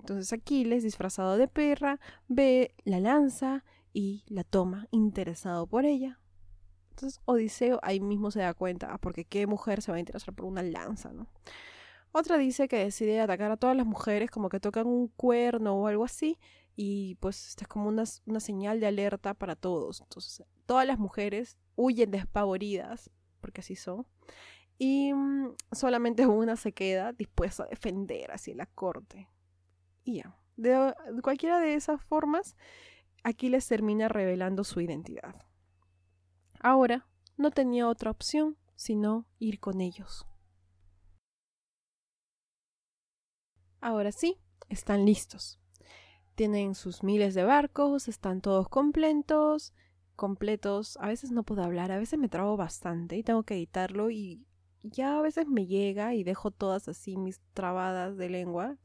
Entonces 0.00 0.30
Aquiles, 0.34 0.82
disfrazado 0.82 1.38
de 1.38 1.48
perra, 1.48 2.00
ve 2.28 2.74
la 2.84 3.00
lanza 3.00 3.64
y 3.94 4.24
la 4.26 4.44
toma, 4.44 4.86
interesado 4.90 5.66
por 5.66 5.86
ella. 5.86 6.20
Entonces 6.90 7.22
Odiseo 7.24 7.80
ahí 7.82 7.98
mismo 8.00 8.30
se 8.30 8.40
da 8.40 8.52
cuenta, 8.52 8.92
ah, 8.92 8.98
porque 8.98 9.24
qué 9.24 9.46
mujer 9.46 9.80
se 9.80 9.90
va 9.90 9.96
a 9.96 10.00
interesar 10.00 10.34
por 10.34 10.44
una 10.44 10.62
lanza, 10.62 11.14
¿no? 11.14 11.28
Otra 12.12 12.36
dice 12.36 12.68
que 12.68 12.76
decide 12.76 13.22
atacar 13.22 13.50
a 13.52 13.56
todas 13.56 13.74
las 13.74 13.86
mujeres, 13.86 14.30
como 14.30 14.50
que 14.50 14.60
tocan 14.60 14.86
un 14.86 15.08
cuerno 15.08 15.76
o 15.76 15.86
algo 15.86 16.04
así, 16.04 16.38
y 16.76 17.14
pues 17.20 17.48
esta 17.48 17.64
es 17.64 17.68
como 17.68 17.88
una, 17.88 18.04
una 18.26 18.40
señal 18.40 18.80
de 18.80 18.86
alerta 18.86 19.32
para 19.32 19.56
todos. 19.56 20.02
Entonces, 20.02 20.44
todas 20.66 20.86
las 20.86 20.98
mujeres 20.98 21.58
huyen 21.76 22.10
despavoridas, 22.10 23.10
porque 23.40 23.60
así 23.60 23.76
son, 23.76 24.06
y 24.78 25.12
mm, 25.12 25.54
solamente 25.72 26.26
una 26.26 26.56
se 26.56 26.72
queda 26.72 27.12
dispuesta 27.12 27.64
a 27.64 27.66
defender 27.66 28.30
así 28.30 28.54
la 28.54 28.66
corte. 28.66 29.28
Y 30.04 30.16
ya, 30.16 30.36
de, 30.56 30.94
cualquiera 31.22 31.58
de 31.60 31.74
esas 31.74 32.02
formas, 32.02 32.56
Aquiles 33.22 33.66
termina 33.66 34.08
revelando 34.08 34.64
su 34.64 34.80
identidad. 34.80 35.34
Ahora, 36.60 37.06
no 37.36 37.50
tenía 37.50 37.88
otra 37.88 38.10
opción 38.10 38.56
sino 38.76 39.26
ir 39.38 39.60
con 39.60 39.80
ellos. 39.80 40.26
Ahora 43.80 44.12
sí, 44.12 44.40
están 44.68 45.04
listos. 45.04 45.60
Tienen 46.34 46.74
sus 46.74 47.02
miles 47.02 47.34
de 47.34 47.44
barcos, 47.44 48.08
están 48.08 48.40
todos 48.40 48.68
completos, 48.68 49.72
completos. 50.16 50.96
A 51.00 51.08
veces 51.08 51.30
no 51.30 51.42
puedo 51.42 51.62
hablar, 51.62 51.92
a 51.92 51.98
veces 51.98 52.18
me 52.18 52.28
trago 52.28 52.56
bastante 52.56 53.16
y 53.16 53.22
tengo 53.22 53.42
que 53.42 53.54
editarlo 53.54 54.10
y 54.10 54.46
ya 54.82 55.18
a 55.18 55.22
veces 55.22 55.48
me 55.48 55.66
llega 55.66 56.14
y 56.14 56.24
dejo 56.24 56.50
todas 56.50 56.88
así 56.88 57.16
mis 57.16 57.40
trabadas 57.54 58.16
de 58.16 58.28
lengua. 58.28 58.76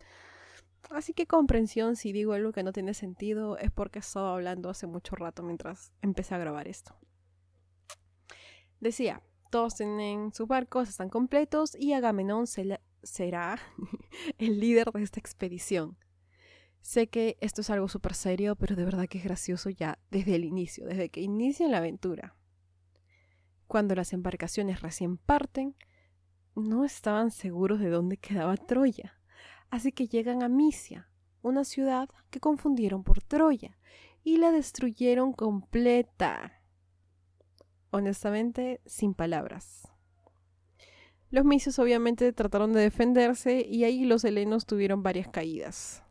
Así 0.90 1.14
que 1.14 1.28
comprensión 1.28 1.96
si 1.96 2.12
digo 2.12 2.34
algo 2.34 2.52
que 2.52 2.64
no 2.64 2.72
tiene 2.72 2.94
sentido 2.94 3.58
es 3.58 3.70
porque 3.72 4.00
he 4.00 4.02
estado 4.02 4.28
hablando 4.30 4.70
hace 4.70 4.88
mucho 4.88 5.16
rato 5.16 5.44
mientras 5.44 5.92
empecé 6.02 6.36
a 6.36 6.40
grabar 6.40 6.68
esto. 6.68 6.96
Decía, 8.80 9.22
todos 9.52 9.76
tienen 9.76 10.34
sus 10.34 10.48
barcos, 10.48 10.90
están 10.90 11.10
completos 11.10 11.76
y 11.76 11.94
Agamenón 11.94 12.46
será 12.48 13.60
el 14.38 14.60
líder 14.60 14.92
de 14.92 15.04
esta 15.04 15.20
expedición. 15.20 15.98
Sé 16.82 17.08
que 17.08 17.38
esto 17.42 17.62
es 17.62 17.70
algo 17.70 17.88
súper 17.88 18.14
serio, 18.14 18.56
pero 18.56 18.76
de 18.76 18.86
verdad 18.86 19.08
que 19.08 19.18
es 19.18 19.24
gracioso 19.24 19.70
ya 19.70 20.00
desde 20.10 20.36
el 20.36 20.44
inicio, 20.44 20.86
desde 20.86 21.10
que 21.10 21.22
inicia 21.22 21.68
la 21.68 21.78
aventura. 21.78 22.36
Cuando 23.68 23.94
las 23.96 24.14
embarcaciones 24.14 24.82
recién 24.82 25.18
parten, 25.18 25.76
no 26.56 26.86
estaban 26.86 27.32
seguros 27.32 27.80
de 27.80 27.90
dónde 27.90 28.18
quedaba 28.18 28.58
Troya, 28.58 29.20
así 29.70 29.92
que 29.92 30.08
llegan 30.08 30.42
a 30.42 30.50
Misia, 30.50 31.10
una 31.42 31.64
ciudad 31.64 32.10
que 32.30 32.40
confundieron 32.40 33.04
por 33.04 33.22
Troya, 33.22 33.78
y 34.24 34.38
la 34.38 34.52
destruyeron 34.52 35.34
completa. 35.34 36.62
Honestamente, 37.92 38.82
sin 38.86 39.14
palabras. 39.14 39.88
Los 41.32 41.46
misios 41.46 41.78
obviamente 41.78 42.34
trataron 42.34 42.74
de 42.74 42.82
defenderse 42.82 43.62
y 43.62 43.84
ahí 43.84 44.04
los 44.06 44.24
helenos 44.24 44.66
tuvieron 44.66 45.04
varias 45.04 45.28
caídas. 45.28 46.04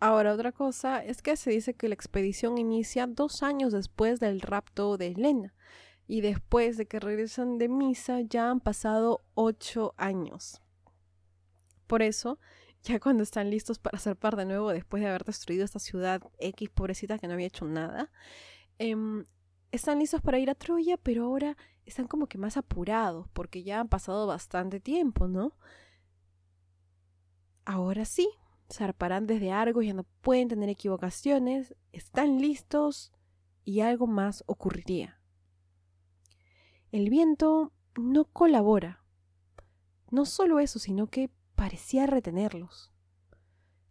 Ahora, 0.00 0.32
otra 0.32 0.50
cosa 0.50 1.04
es 1.04 1.20
que 1.20 1.36
se 1.36 1.50
dice 1.50 1.74
que 1.74 1.88
la 1.88 1.94
expedición 1.94 2.56
inicia 2.56 3.06
dos 3.06 3.42
años 3.42 3.72
después 3.72 4.18
del 4.18 4.40
rapto 4.40 4.96
de 4.96 5.08
Helena 5.08 5.54
y 6.08 6.22
después 6.22 6.78
de 6.78 6.86
que 6.86 6.98
regresan 6.98 7.58
de 7.58 7.68
misa 7.68 8.22
ya 8.22 8.50
han 8.50 8.60
pasado 8.60 9.20
ocho 9.34 9.94
años. 9.98 10.62
Por 11.86 12.00
eso, 12.00 12.38
ya 12.82 12.98
cuando 12.98 13.22
están 13.22 13.50
listos 13.50 13.78
para 13.78 13.98
zarpar 13.98 14.36
de 14.36 14.46
nuevo 14.46 14.70
después 14.70 15.02
de 15.02 15.08
haber 15.10 15.24
destruido 15.24 15.64
esta 15.66 15.78
ciudad 15.78 16.22
X 16.38 16.70
pobrecita 16.70 17.18
que 17.18 17.28
no 17.28 17.34
había 17.34 17.48
hecho 17.48 17.66
nada, 17.66 18.10
em, 18.78 19.26
están 19.70 19.98
listos 19.98 20.22
para 20.22 20.38
ir 20.38 20.48
a 20.48 20.54
Troya, 20.54 20.96
pero 20.96 21.24
ahora 21.24 21.58
están 21.84 22.06
como 22.06 22.26
que 22.26 22.38
más 22.38 22.56
apurados 22.56 23.28
porque 23.34 23.62
ya 23.64 23.80
han 23.80 23.88
pasado 23.88 24.26
bastante 24.26 24.80
tiempo, 24.80 25.28
¿no? 25.28 25.52
Ahora 27.66 28.06
sí, 28.06 28.28
zarparán 28.72 29.26
desde 29.26 29.52
Argos, 29.52 29.84
ya 29.84 29.94
no 29.94 30.04
pueden 30.20 30.48
tener 30.48 30.68
equivocaciones, 30.68 31.74
están 31.92 32.40
listos 32.40 33.12
y 33.64 33.80
algo 33.80 34.06
más 34.06 34.44
ocurriría. 34.46 35.20
El 36.92 37.10
viento 37.10 37.72
no 37.96 38.24
colabora. 38.24 39.04
No 40.10 40.24
solo 40.24 40.58
eso, 40.58 40.78
sino 40.78 41.06
que 41.06 41.30
parecía 41.54 42.06
retenerlos. 42.06 42.90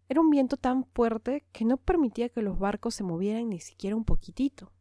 Era 0.10 0.22
un 0.22 0.30
viento 0.30 0.58
tan 0.58 0.86
fuerte 0.86 1.46
que 1.52 1.66
no 1.66 1.78
permitía 1.78 2.30
que 2.30 2.42
los 2.42 2.58
barcos 2.58 2.96
se 2.96 3.04
movieran 3.04 3.50
ni 3.50 3.60
siquiera 3.60 3.96
un 3.96 4.06
poquitito. 4.06 4.72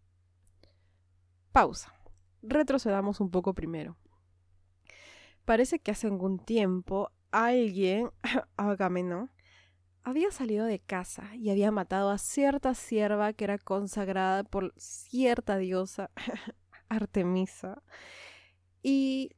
Pausa. 1.52 1.92
Retrocedamos 2.42 3.20
un 3.20 3.30
poco 3.30 3.52
primero. 3.52 3.96
Parece 5.44 5.80
que 5.80 5.90
hace 5.90 6.06
algún 6.06 6.38
tiempo 6.38 7.10
alguien, 7.30 8.10
Agamenón, 8.56 9.30
había 10.04 10.30
salido 10.30 10.66
de 10.66 10.78
casa 10.78 11.34
y 11.34 11.50
había 11.50 11.70
matado 11.70 12.10
a 12.10 12.18
cierta 12.18 12.74
sierva 12.74 13.32
que 13.32 13.44
era 13.44 13.58
consagrada 13.58 14.44
por 14.44 14.72
cierta 14.76 15.58
diosa, 15.58 16.10
Artemisa. 16.88 17.82
Y, 18.82 19.30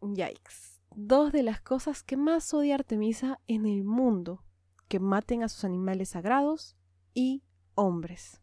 yikes, 0.00 0.82
dos 0.94 1.32
de 1.32 1.42
las 1.42 1.60
cosas 1.60 2.02
que 2.02 2.16
más 2.16 2.52
odia 2.52 2.74
Artemisa 2.74 3.40
en 3.46 3.66
el 3.66 3.84
mundo, 3.84 4.44
que 4.88 5.00
maten 5.00 5.42
a 5.42 5.48
sus 5.48 5.64
animales 5.64 6.10
sagrados 6.10 6.76
y 7.14 7.42
hombres. 7.74 8.40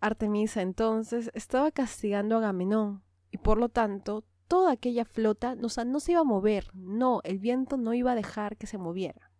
Artemisa 0.00 0.60
entonces 0.60 1.30
estaba 1.32 1.70
castigando 1.70 2.34
a 2.34 2.38
Agamenón 2.38 3.02
y 3.30 3.38
por 3.38 3.58
lo 3.58 3.70
tanto 3.70 4.24
toda 4.48 4.72
aquella 4.72 5.04
flota 5.04 5.54
no, 5.54 5.68
no 5.86 6.00
se 6.00 6.12
iba 6.12 6.20
a 6.20 6.24
mover, 6.24 6.70
no, 6.74 7.20
el 7.24 7.38
viento 7.38 7.76
no 7.78 7.94
iba 7.94 8.12
a 8.12 8.14
dejar 8.14 8.56
que 8.56 8.66
se 8.66 8.78
moviera. 8.78 9.33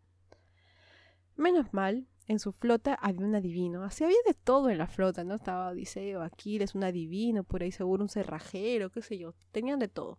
Menos 1.36 1.72
mal, 1.72 2.06
en 2.26 2.38
su 2.38 2.52
flota 2.52 2.94
había 2.94 3.26
un 3.26 3.34
adivino. 3.34 3.82
Así 3.82 4.04
había 4.04 4.16
de 4.26 4.34
todo 4.34 4.70
en 4.70 4.78
la 4.78 4.86
flota, 4.86 5.24
¿no? 5.24 5.34
Estaba 5.34 5.68
Odiseo, 5.68 6.22
Aquiles, 6.22 6.74
un 6.74 6.84
adivino, 6.84 7.44
por 7.44 7.62
ahí 7.62 7.72
seguro 7.72 8.02
un 8.02 8.08
cerrajero, 8.08 8.90
qué 8.90 9.02
sé 9.02 9.18
yo. 9.18 9.34
Tenían 9.52 9.78
de 9.78 9.88
todo. 9.88 10.18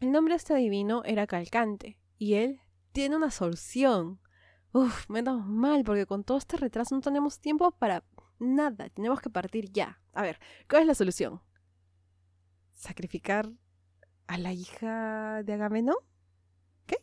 El 0.00 0.12
nombre 0.12 0.32
de 0.32 0.36
este 0.38 0.54
adivino 0.54 1.02
era 1.04 1.26
Calcante, 1.26 1.98
y 2.18 2.34
él 2.34 2.60
tiene 2.92 3.16
una 3.16 3.30
solución. 3.30 4.20
Uf, 4.72 5.08
menos 5.08 5.46
mal, 5.46 5.84
porque 5.84 6.06
con 6.06 6.24
todo 6.24 6.38
este 6.38 6.56
retraso 6.56 6.94
no 6.94 7.00
tenemos 7.00 7.40
tiempo 7.40 7.70
para 7.72 8.04
nada. 8.38 8.88
Tenemos 8.90 9.20
que 9.20 9.30
partir 9.30 9.72
ya. 9.72 10.00
A 10.12 10.22
ver, 10.22 10.38
¿cuál 10.68 10.82
es 10.82 10.88
la 10.88 10.94
solución? 10.94 11.40
¿Sacrificar 12.74 13.50
a 14.26 14.38
la 14.38 14.52
hija 14.52 15.42
de 15.42 15.52
Agamenón? 15.52 15.96
¿Qué? 16.86 16.98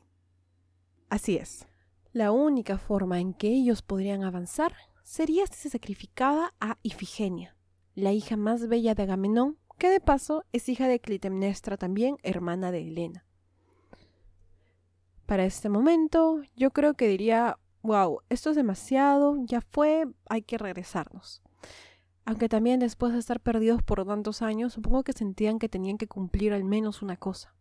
Así 1.10 1.38
es. 1.38 1.68
La 2.15 2.32
única 2.32 2.78
forma 2.78 3.19
en 3.19 3.34
que 3.34 3.49
ellos 3.49 3.82
podrían 3.82 4.23
avanzar 4.23 4.73
sería 5.04 5.47
si 5.47 5.56
se 5.56 5.69
sacrificaba 5.69 6.54
a 6.62 6.78
Ifigenia, 6.82 7.58
la 7.93 8.13
hija 8.13 8.38
más 8.38 8.69
bella 8.69 8.95
de 8.95 9.04
Agamenón, 9.04 9.58
que 9.78 9.89
de 9.89 9.99
paso 9.99 10.45
es 10.54 10.69
hija 10.69 10.88
de 10.88 11.01
Clitemnestra 11.01 11.75
también, 11.75 12.15
hermana 12.23 12.71
de 12.71 12.88
Helena. 12.88 13.25
Para 15.25 15.43
este 15.43 15.67
momento, 15.67 16.39
yo 16.56 16.71
creo 16.71 16.93
que 16.93 17.10
diría, 17.10 17.60
wow, 17.82 18.21
esto 18.30 18.51
es 18.51 18.56
demasiado, 18.56 19.36
ya 19.43 19.60
fue, 19.60 20.08
hay 20.30 20.41
que 20.41 20.58
regresarnos. 20.58 21.43
Aunque 22.23 22.47
también 22.47 22.80
después 22.80 23.12
de 23.12 23.19
estar 23.19 23.41
perdidos 23.41 23.84
por 23.84 24.06
tantos 24.06 24.41
años, 24.41 24.71
supongo 24.71 25.04
que 25.04 25.12
sentían 25.12 25.60
que 25.60 25.67
tenían 25.67 25.97
que 25.97 26.08
cumplir 26.08 26.54
al 26.54 26.63
menos 26.63 27.01
una 27.01 27.17
cosa. 27.17 27.54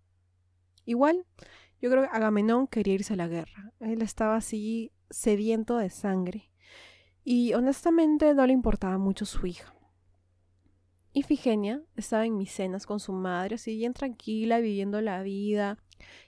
Igual, 0.84 1.26
yo 1.84 1.90
creo 1.90 2.04
que 2.04 2.16
Agamenón 2.16 2.66
quería 2.66 2.94
irse 2.94 3.12
a 3.12 3.16
la 3.16 3.28
guerra. 3.28 3.74
Él 3.78 4.00
estaba 4.00 4.36
así 4.36 4.90
sediento 5.10 5.76
de 5.76 5.90
sangre. 5.90 6.50
Y 7.24 7.52
honestamente 7.52 8.32
no 8.32 8.46
le 8.46 8.54
importaba 8.54 8.96
mucho 8.96 9.26
su 9.26 9.46
hija. 9.46 9.74
Ifigenia 11.12 11.82
estaba 11.94 12.24
en 12.24 12.38
Micenas 12.38 12.86
con 12.86 13.00
su 13.00 13.12
madre, 13.12 13.56
así 13.56 13.76
bien 13.76 13.92
tranquila, 13.92 14.60
viviendo 14.60 15.02
la 15.02 15.22
vida. 15.22 15.76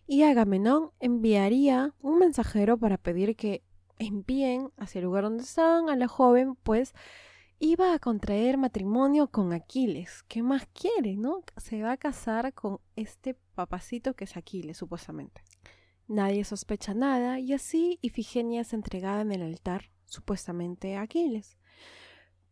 Y 0.06 0.24
Agamenón 0.24 0.90
enviaría 1.00 1.94
un 2.02 2.18
mensajero 2.18 2.76
para 2.76 2.98
pedir 2.98 3.34
que 3.34 3.62
envíen 3.98 4.72
hacia 4.76 4.98
el 4.98 5.06
lugar 5.06 5.24
donde 5.24 5.42
estaban 5.42 5.88
a 5.88 5.96
la 5.96 6.06
joven, 6.06 6.56
pues 6.64 6.92
iba 7.58 7.94
a 7.94 7.98
contraer 7.98 8.58
matrimonio 8.58 9.28
con 9.28 9.52
Aquiles. 9.52 10.22
¿Qué 10.28 10.42
más 10.42 10.66
quiere, 10.72 11.16
no? 11.16 11.42
Se 11.56 11.82
va 11.82 11.92
a 11.92 11.96
casar 11.96 12.52
con 12.52 12.80
este 12.96 13.34
papacito 13.54 14.14
que 14.14 14.24
es 14.24 14.36
Aquiles, 14.36 14.76
supuestamente. 14.76 15.42
Nadie 16.08 16.44
sospecha 16.44 16.94
nada 16.94 17.40
y 17.40 17.52
así 17.52 17.98
Ifigenia 18.02 18.60
es 18.60 18.72
entregada 18.72 19.22
en 19.22 19.32
el 19.32 19.42
altar, 19.42 19.90
supuestamente 20.04 20.96
a 20.96 21.02
Aquiles. 21.02 21.58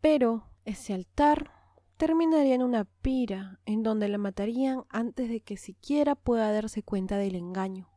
Pero 0.01 0.51
ese 0.65 0.95
altar 0.95 1.51
terminaría 1.97 2.55
en 2.55 2.63
una 2.63 2.85
pira 2.85 3.61
en 3.65 3.83
donde 3.83 4.09
la 4.09 4.19
matarían 4.19 4.85
antes 4.89 5.29
de 5.29 5.41
que 5.41 5.57
siquiera 5.57 6.15
pueda 6.15 6.53
darse 6.53 6.83
cuenta 6.83 7.17
del 7.17 7.37
engaño. 7.37 7.89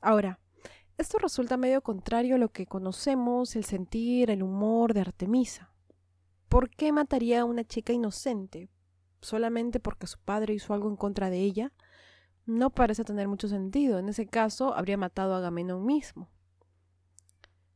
Ahora, 0.00 0.40
esto 0.96 1.18
resulta 1.18 1.56
medio 1.56 1.82
contrario 1.82 2.36
a 2.36 2.38
lo 2.38 2.50
que 2.50 2.66
conocemos, 2.66 3.56
el 3.56 3.64
sentir, 3.64 4.30
el 4.30 4.42
humor 4.42 4.94
de 4.94 5.00
Artemisa. 5.00 5.72
¿Por 6.48 6.70
qué 6.70 6.92
mataría 6.92 7.40
a 7.40 7.44
una 7.44 7.64
chica 7.64 7.92
inocente? 7.92 8.68
¿Solamente 9.20 9.80
porque 9.80 10.06
su 10.06 10.18
padre 10.18 10.54
hizo 10.54 10.72
algo 10.72 10.88
en 10.88 10.96
contra 10.96 11.30
de 11.30 11.38
ella? 11.40 11.72
No 12.46 12.70
parece 12.70 13.04
tener 13.04 13.26
mucho 13.26 13.48
sentido. 13.48 13.98
En 13.98 14.08
ese 14.08 14.26
caso, 14.26 14.74
habría 14.74 14.96
matado 14.96 15.34
a 15.34 15.38
Agamenón 15.38 15.84
mismo. 15.84 16.28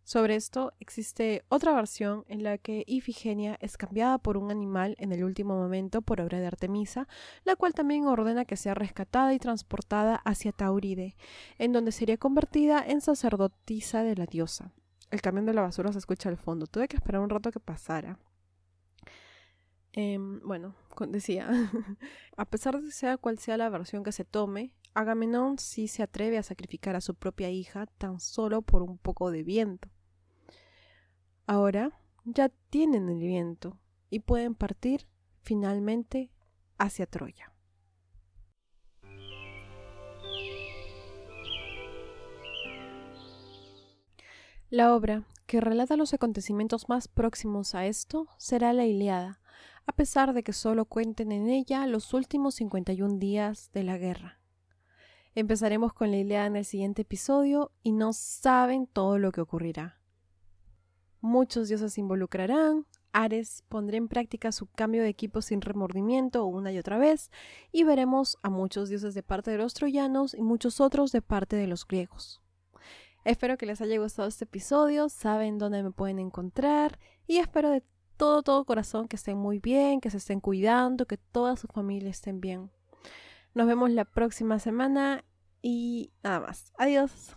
Sobre 0.09 0.37
esto 0.37 0.73
existe 0.81 1.45
otra 1.51 1.75
versión 1.75 2.25
en 2.29 2.43
la 2.43 2.57
que 2.57 2.83
Ifigenia 2.87 3.59
es 3.61 3.77
cambiada 3.77 4.17
por 4.17 4.39
un 4.39 4.51
animal 4.51 4.97
en 4.99 5.13
el 5.13 5.23
último 5.23 5.55
momento 5.55 6.01
por 6.01 6.23
obra 6.23 6.41
de 6.41 6.47
Artemisa, 6.47 7.07
la 7.45 7.57
cual 7.57 7.75
también 7.75 8.07
ordena 8.07 8.47
que 8.47 8.57
sea 8.57 8.73
rescatada 8.73 9.35
y 9.35 9.39
transportada 9.39 10.17
hacia 10.25 10.53
Tauride, 10.53 11.15
en 11.59 11.75
donde 11.75 11.93
sería 11.93 12.17
convertida 12.17 12.83
en 12.87 13.03
sacerdotisa 13.03 14.03
de 14.03 14.17
la 14.17 14.25
diosa. 14.25 14.73
El 15.11 15.21
camión 15.21 15.45
de 15.45 15.53
la 15.53 15.61
basura 15.61 15.93
se 15.93 15.99
escucha 15.99 16.31
al 16.31 16.39
fondo. 16.39 16.67
Tuve 16.67 16.89
que 16.89 16.97
esperar 16.97 17.21
un 17.21 17.29
rato 17.29 17.53
que 17.53 17.61
pasara. 17.61 18.19
Em, 19.93 20.41
bueno, 20.41 20.75
decía, 21.09 21.51
a 22.39 22.47
pesar 22.47 22.81
de 22.81 22.93
sea 22.93 23.19
cual 23.19 23.39
sea 23.39 23.59
la 23.59 23.69
versión 23.69 24.05
que 24.05 24.13
se 24.13 24.25
tome, 24.25 24.73
Agamenón 24.95 25.59
sí 25.59 25.87
se 25.87 26.03
atreve 26.03 26.39
a 26.39 26.43
sacrificar 26.43 26.97
a 26.97 27.03
su 27.03 27.15
propia 27.15 27.51
hija 27.51 27.85
tan 27.99 28.21
solo 28.21 28.63
por 28.63 28.83
un 28.83 28.97
poco 28.97 29.31
de 29.31 29.43
viento. 29.43 29.91
Ahora 31.49 31.99
ya 32.27 32.51
tienen 32.69 33.09
el 33.09 33.21
viento 33.21 33.79
y 34.11 34.19
pueden 34.21 34.55
partir 34.55 35.09
finalmente 35.41 36.31
hacia 36.77 37.07
Troya. 37.07 37.55
La 44.69 44.95
obra, 44.95 45.25
que 45.47 45.63
relata 45.63 45.97
los 45.97 46.13
acontecimientos 46.13 46.91
más 46.91 47.09
próximos 47.09 47.75
a 47.75 47.87
esto, 47.87 48.29
será 48.37 48.75
la 48.75 48.85
Iliada, 48.85 49.41
a 49.87 49.93
pesar 49.93 50.35
de 50.35 50.43
que 50.43 50.53
solo 50.53 50.85
cuenten 50.85 51.33
en 51.33 51.49
ella 51.49 51.87
los 51.87 52.13
últimos 52.13 52.57
51 52.57 53.17
días 53.17 53.71
de 53.73 53.85
la 53.85 53.97
guerra. 53.97 54.39
Empezaremos 55.35 55.95
con 55.95 56.11
la 56.11 56.19
Iliada 56.19 56.45
en 56.45 56.57
el 56.57 56.67
siguiente 56.67 57.03
episodio 57.03 57.73
y 57.83 57.93
no 57.93 58.13
saben 58.13 58.87
todo 58.87 59.17
lo 59.17 59.33
que 59.33 59.41
ocurrirá. 59.41 59.98
Muchos 61.21 61.69
dioses 61.69 61.95
se 61.95 62.01
involucrarán, 62.01 62.87
Ares 63.13 63.65
pondrá 63.69 63.97
en 63.97 64.09
práctica 64.09 64.53
su 64.53 64.67
cambio 64.67 65.03
de 65.03 65.09
equipo 65.09 65.43
sin 65.43 65.61
remordimiento 65.61 66.45
una 66.45 66.73
y 66.73 66.79
otra 66.79 66.99
vez, 66.99 67.31
y 67.73 67.85
veremos 67.85 68.39
a 68.43 68.51
muchos 68.51 68.89
dioses 68.89 69.15
de 69.15 69.23
parte 69.23 69.51
de 69.51 69.59
los 69.59 69.75
troyanos 69.75 70.35
y 70.35 70.43
muchos 70.43 70.81
otros 70.81 71.11
de 71.13 71.23
parte 71.23 71.57
de 71.57 71.67
los 71.67 71.87
griegos. 71.87 72.41
Espero 73.25 73.59
que 73.59 73.67
les 73.67 73.81
haya 73.81 73.99
gustado 73.99 74.29
este 74.29 74.45
episodio, 74.45 75.09
saben 75.09 75.59
dónde 75.59 75.83
me 75.83 75.91
pueden 75.91 76.19
encontrar 76.19 76.99
y 77.27 77.39
espero 77.39 77.71
de 77.71 77.83
todo, 78.17 78.43
todo 78.43 78.65
corazón 78.65 79.09
que 79.09 79.17
estén 79.17 79.39
muy 79.39 79.59
bien, 79.59 80.01
que 80.01 80.11
se 80.11 80.19
estén 80.19 80.41
cuidando, 80.41 81.07
que 81.07 81.17
toda 81.19 81.57
su 81.57 81.67
familia 81.67 82.11
estén 82.11 82.41
bien. 82.41 82.71
Nos 83.55 83.67
vemos 83.67 83.91
la 83.91 84.05
próxima 84.05 84.59
semana 84.59 85.25
y 85.63 86.13
nada 86.23 86.41
más. 86.41 86.73
Adiós. 86.79 87.37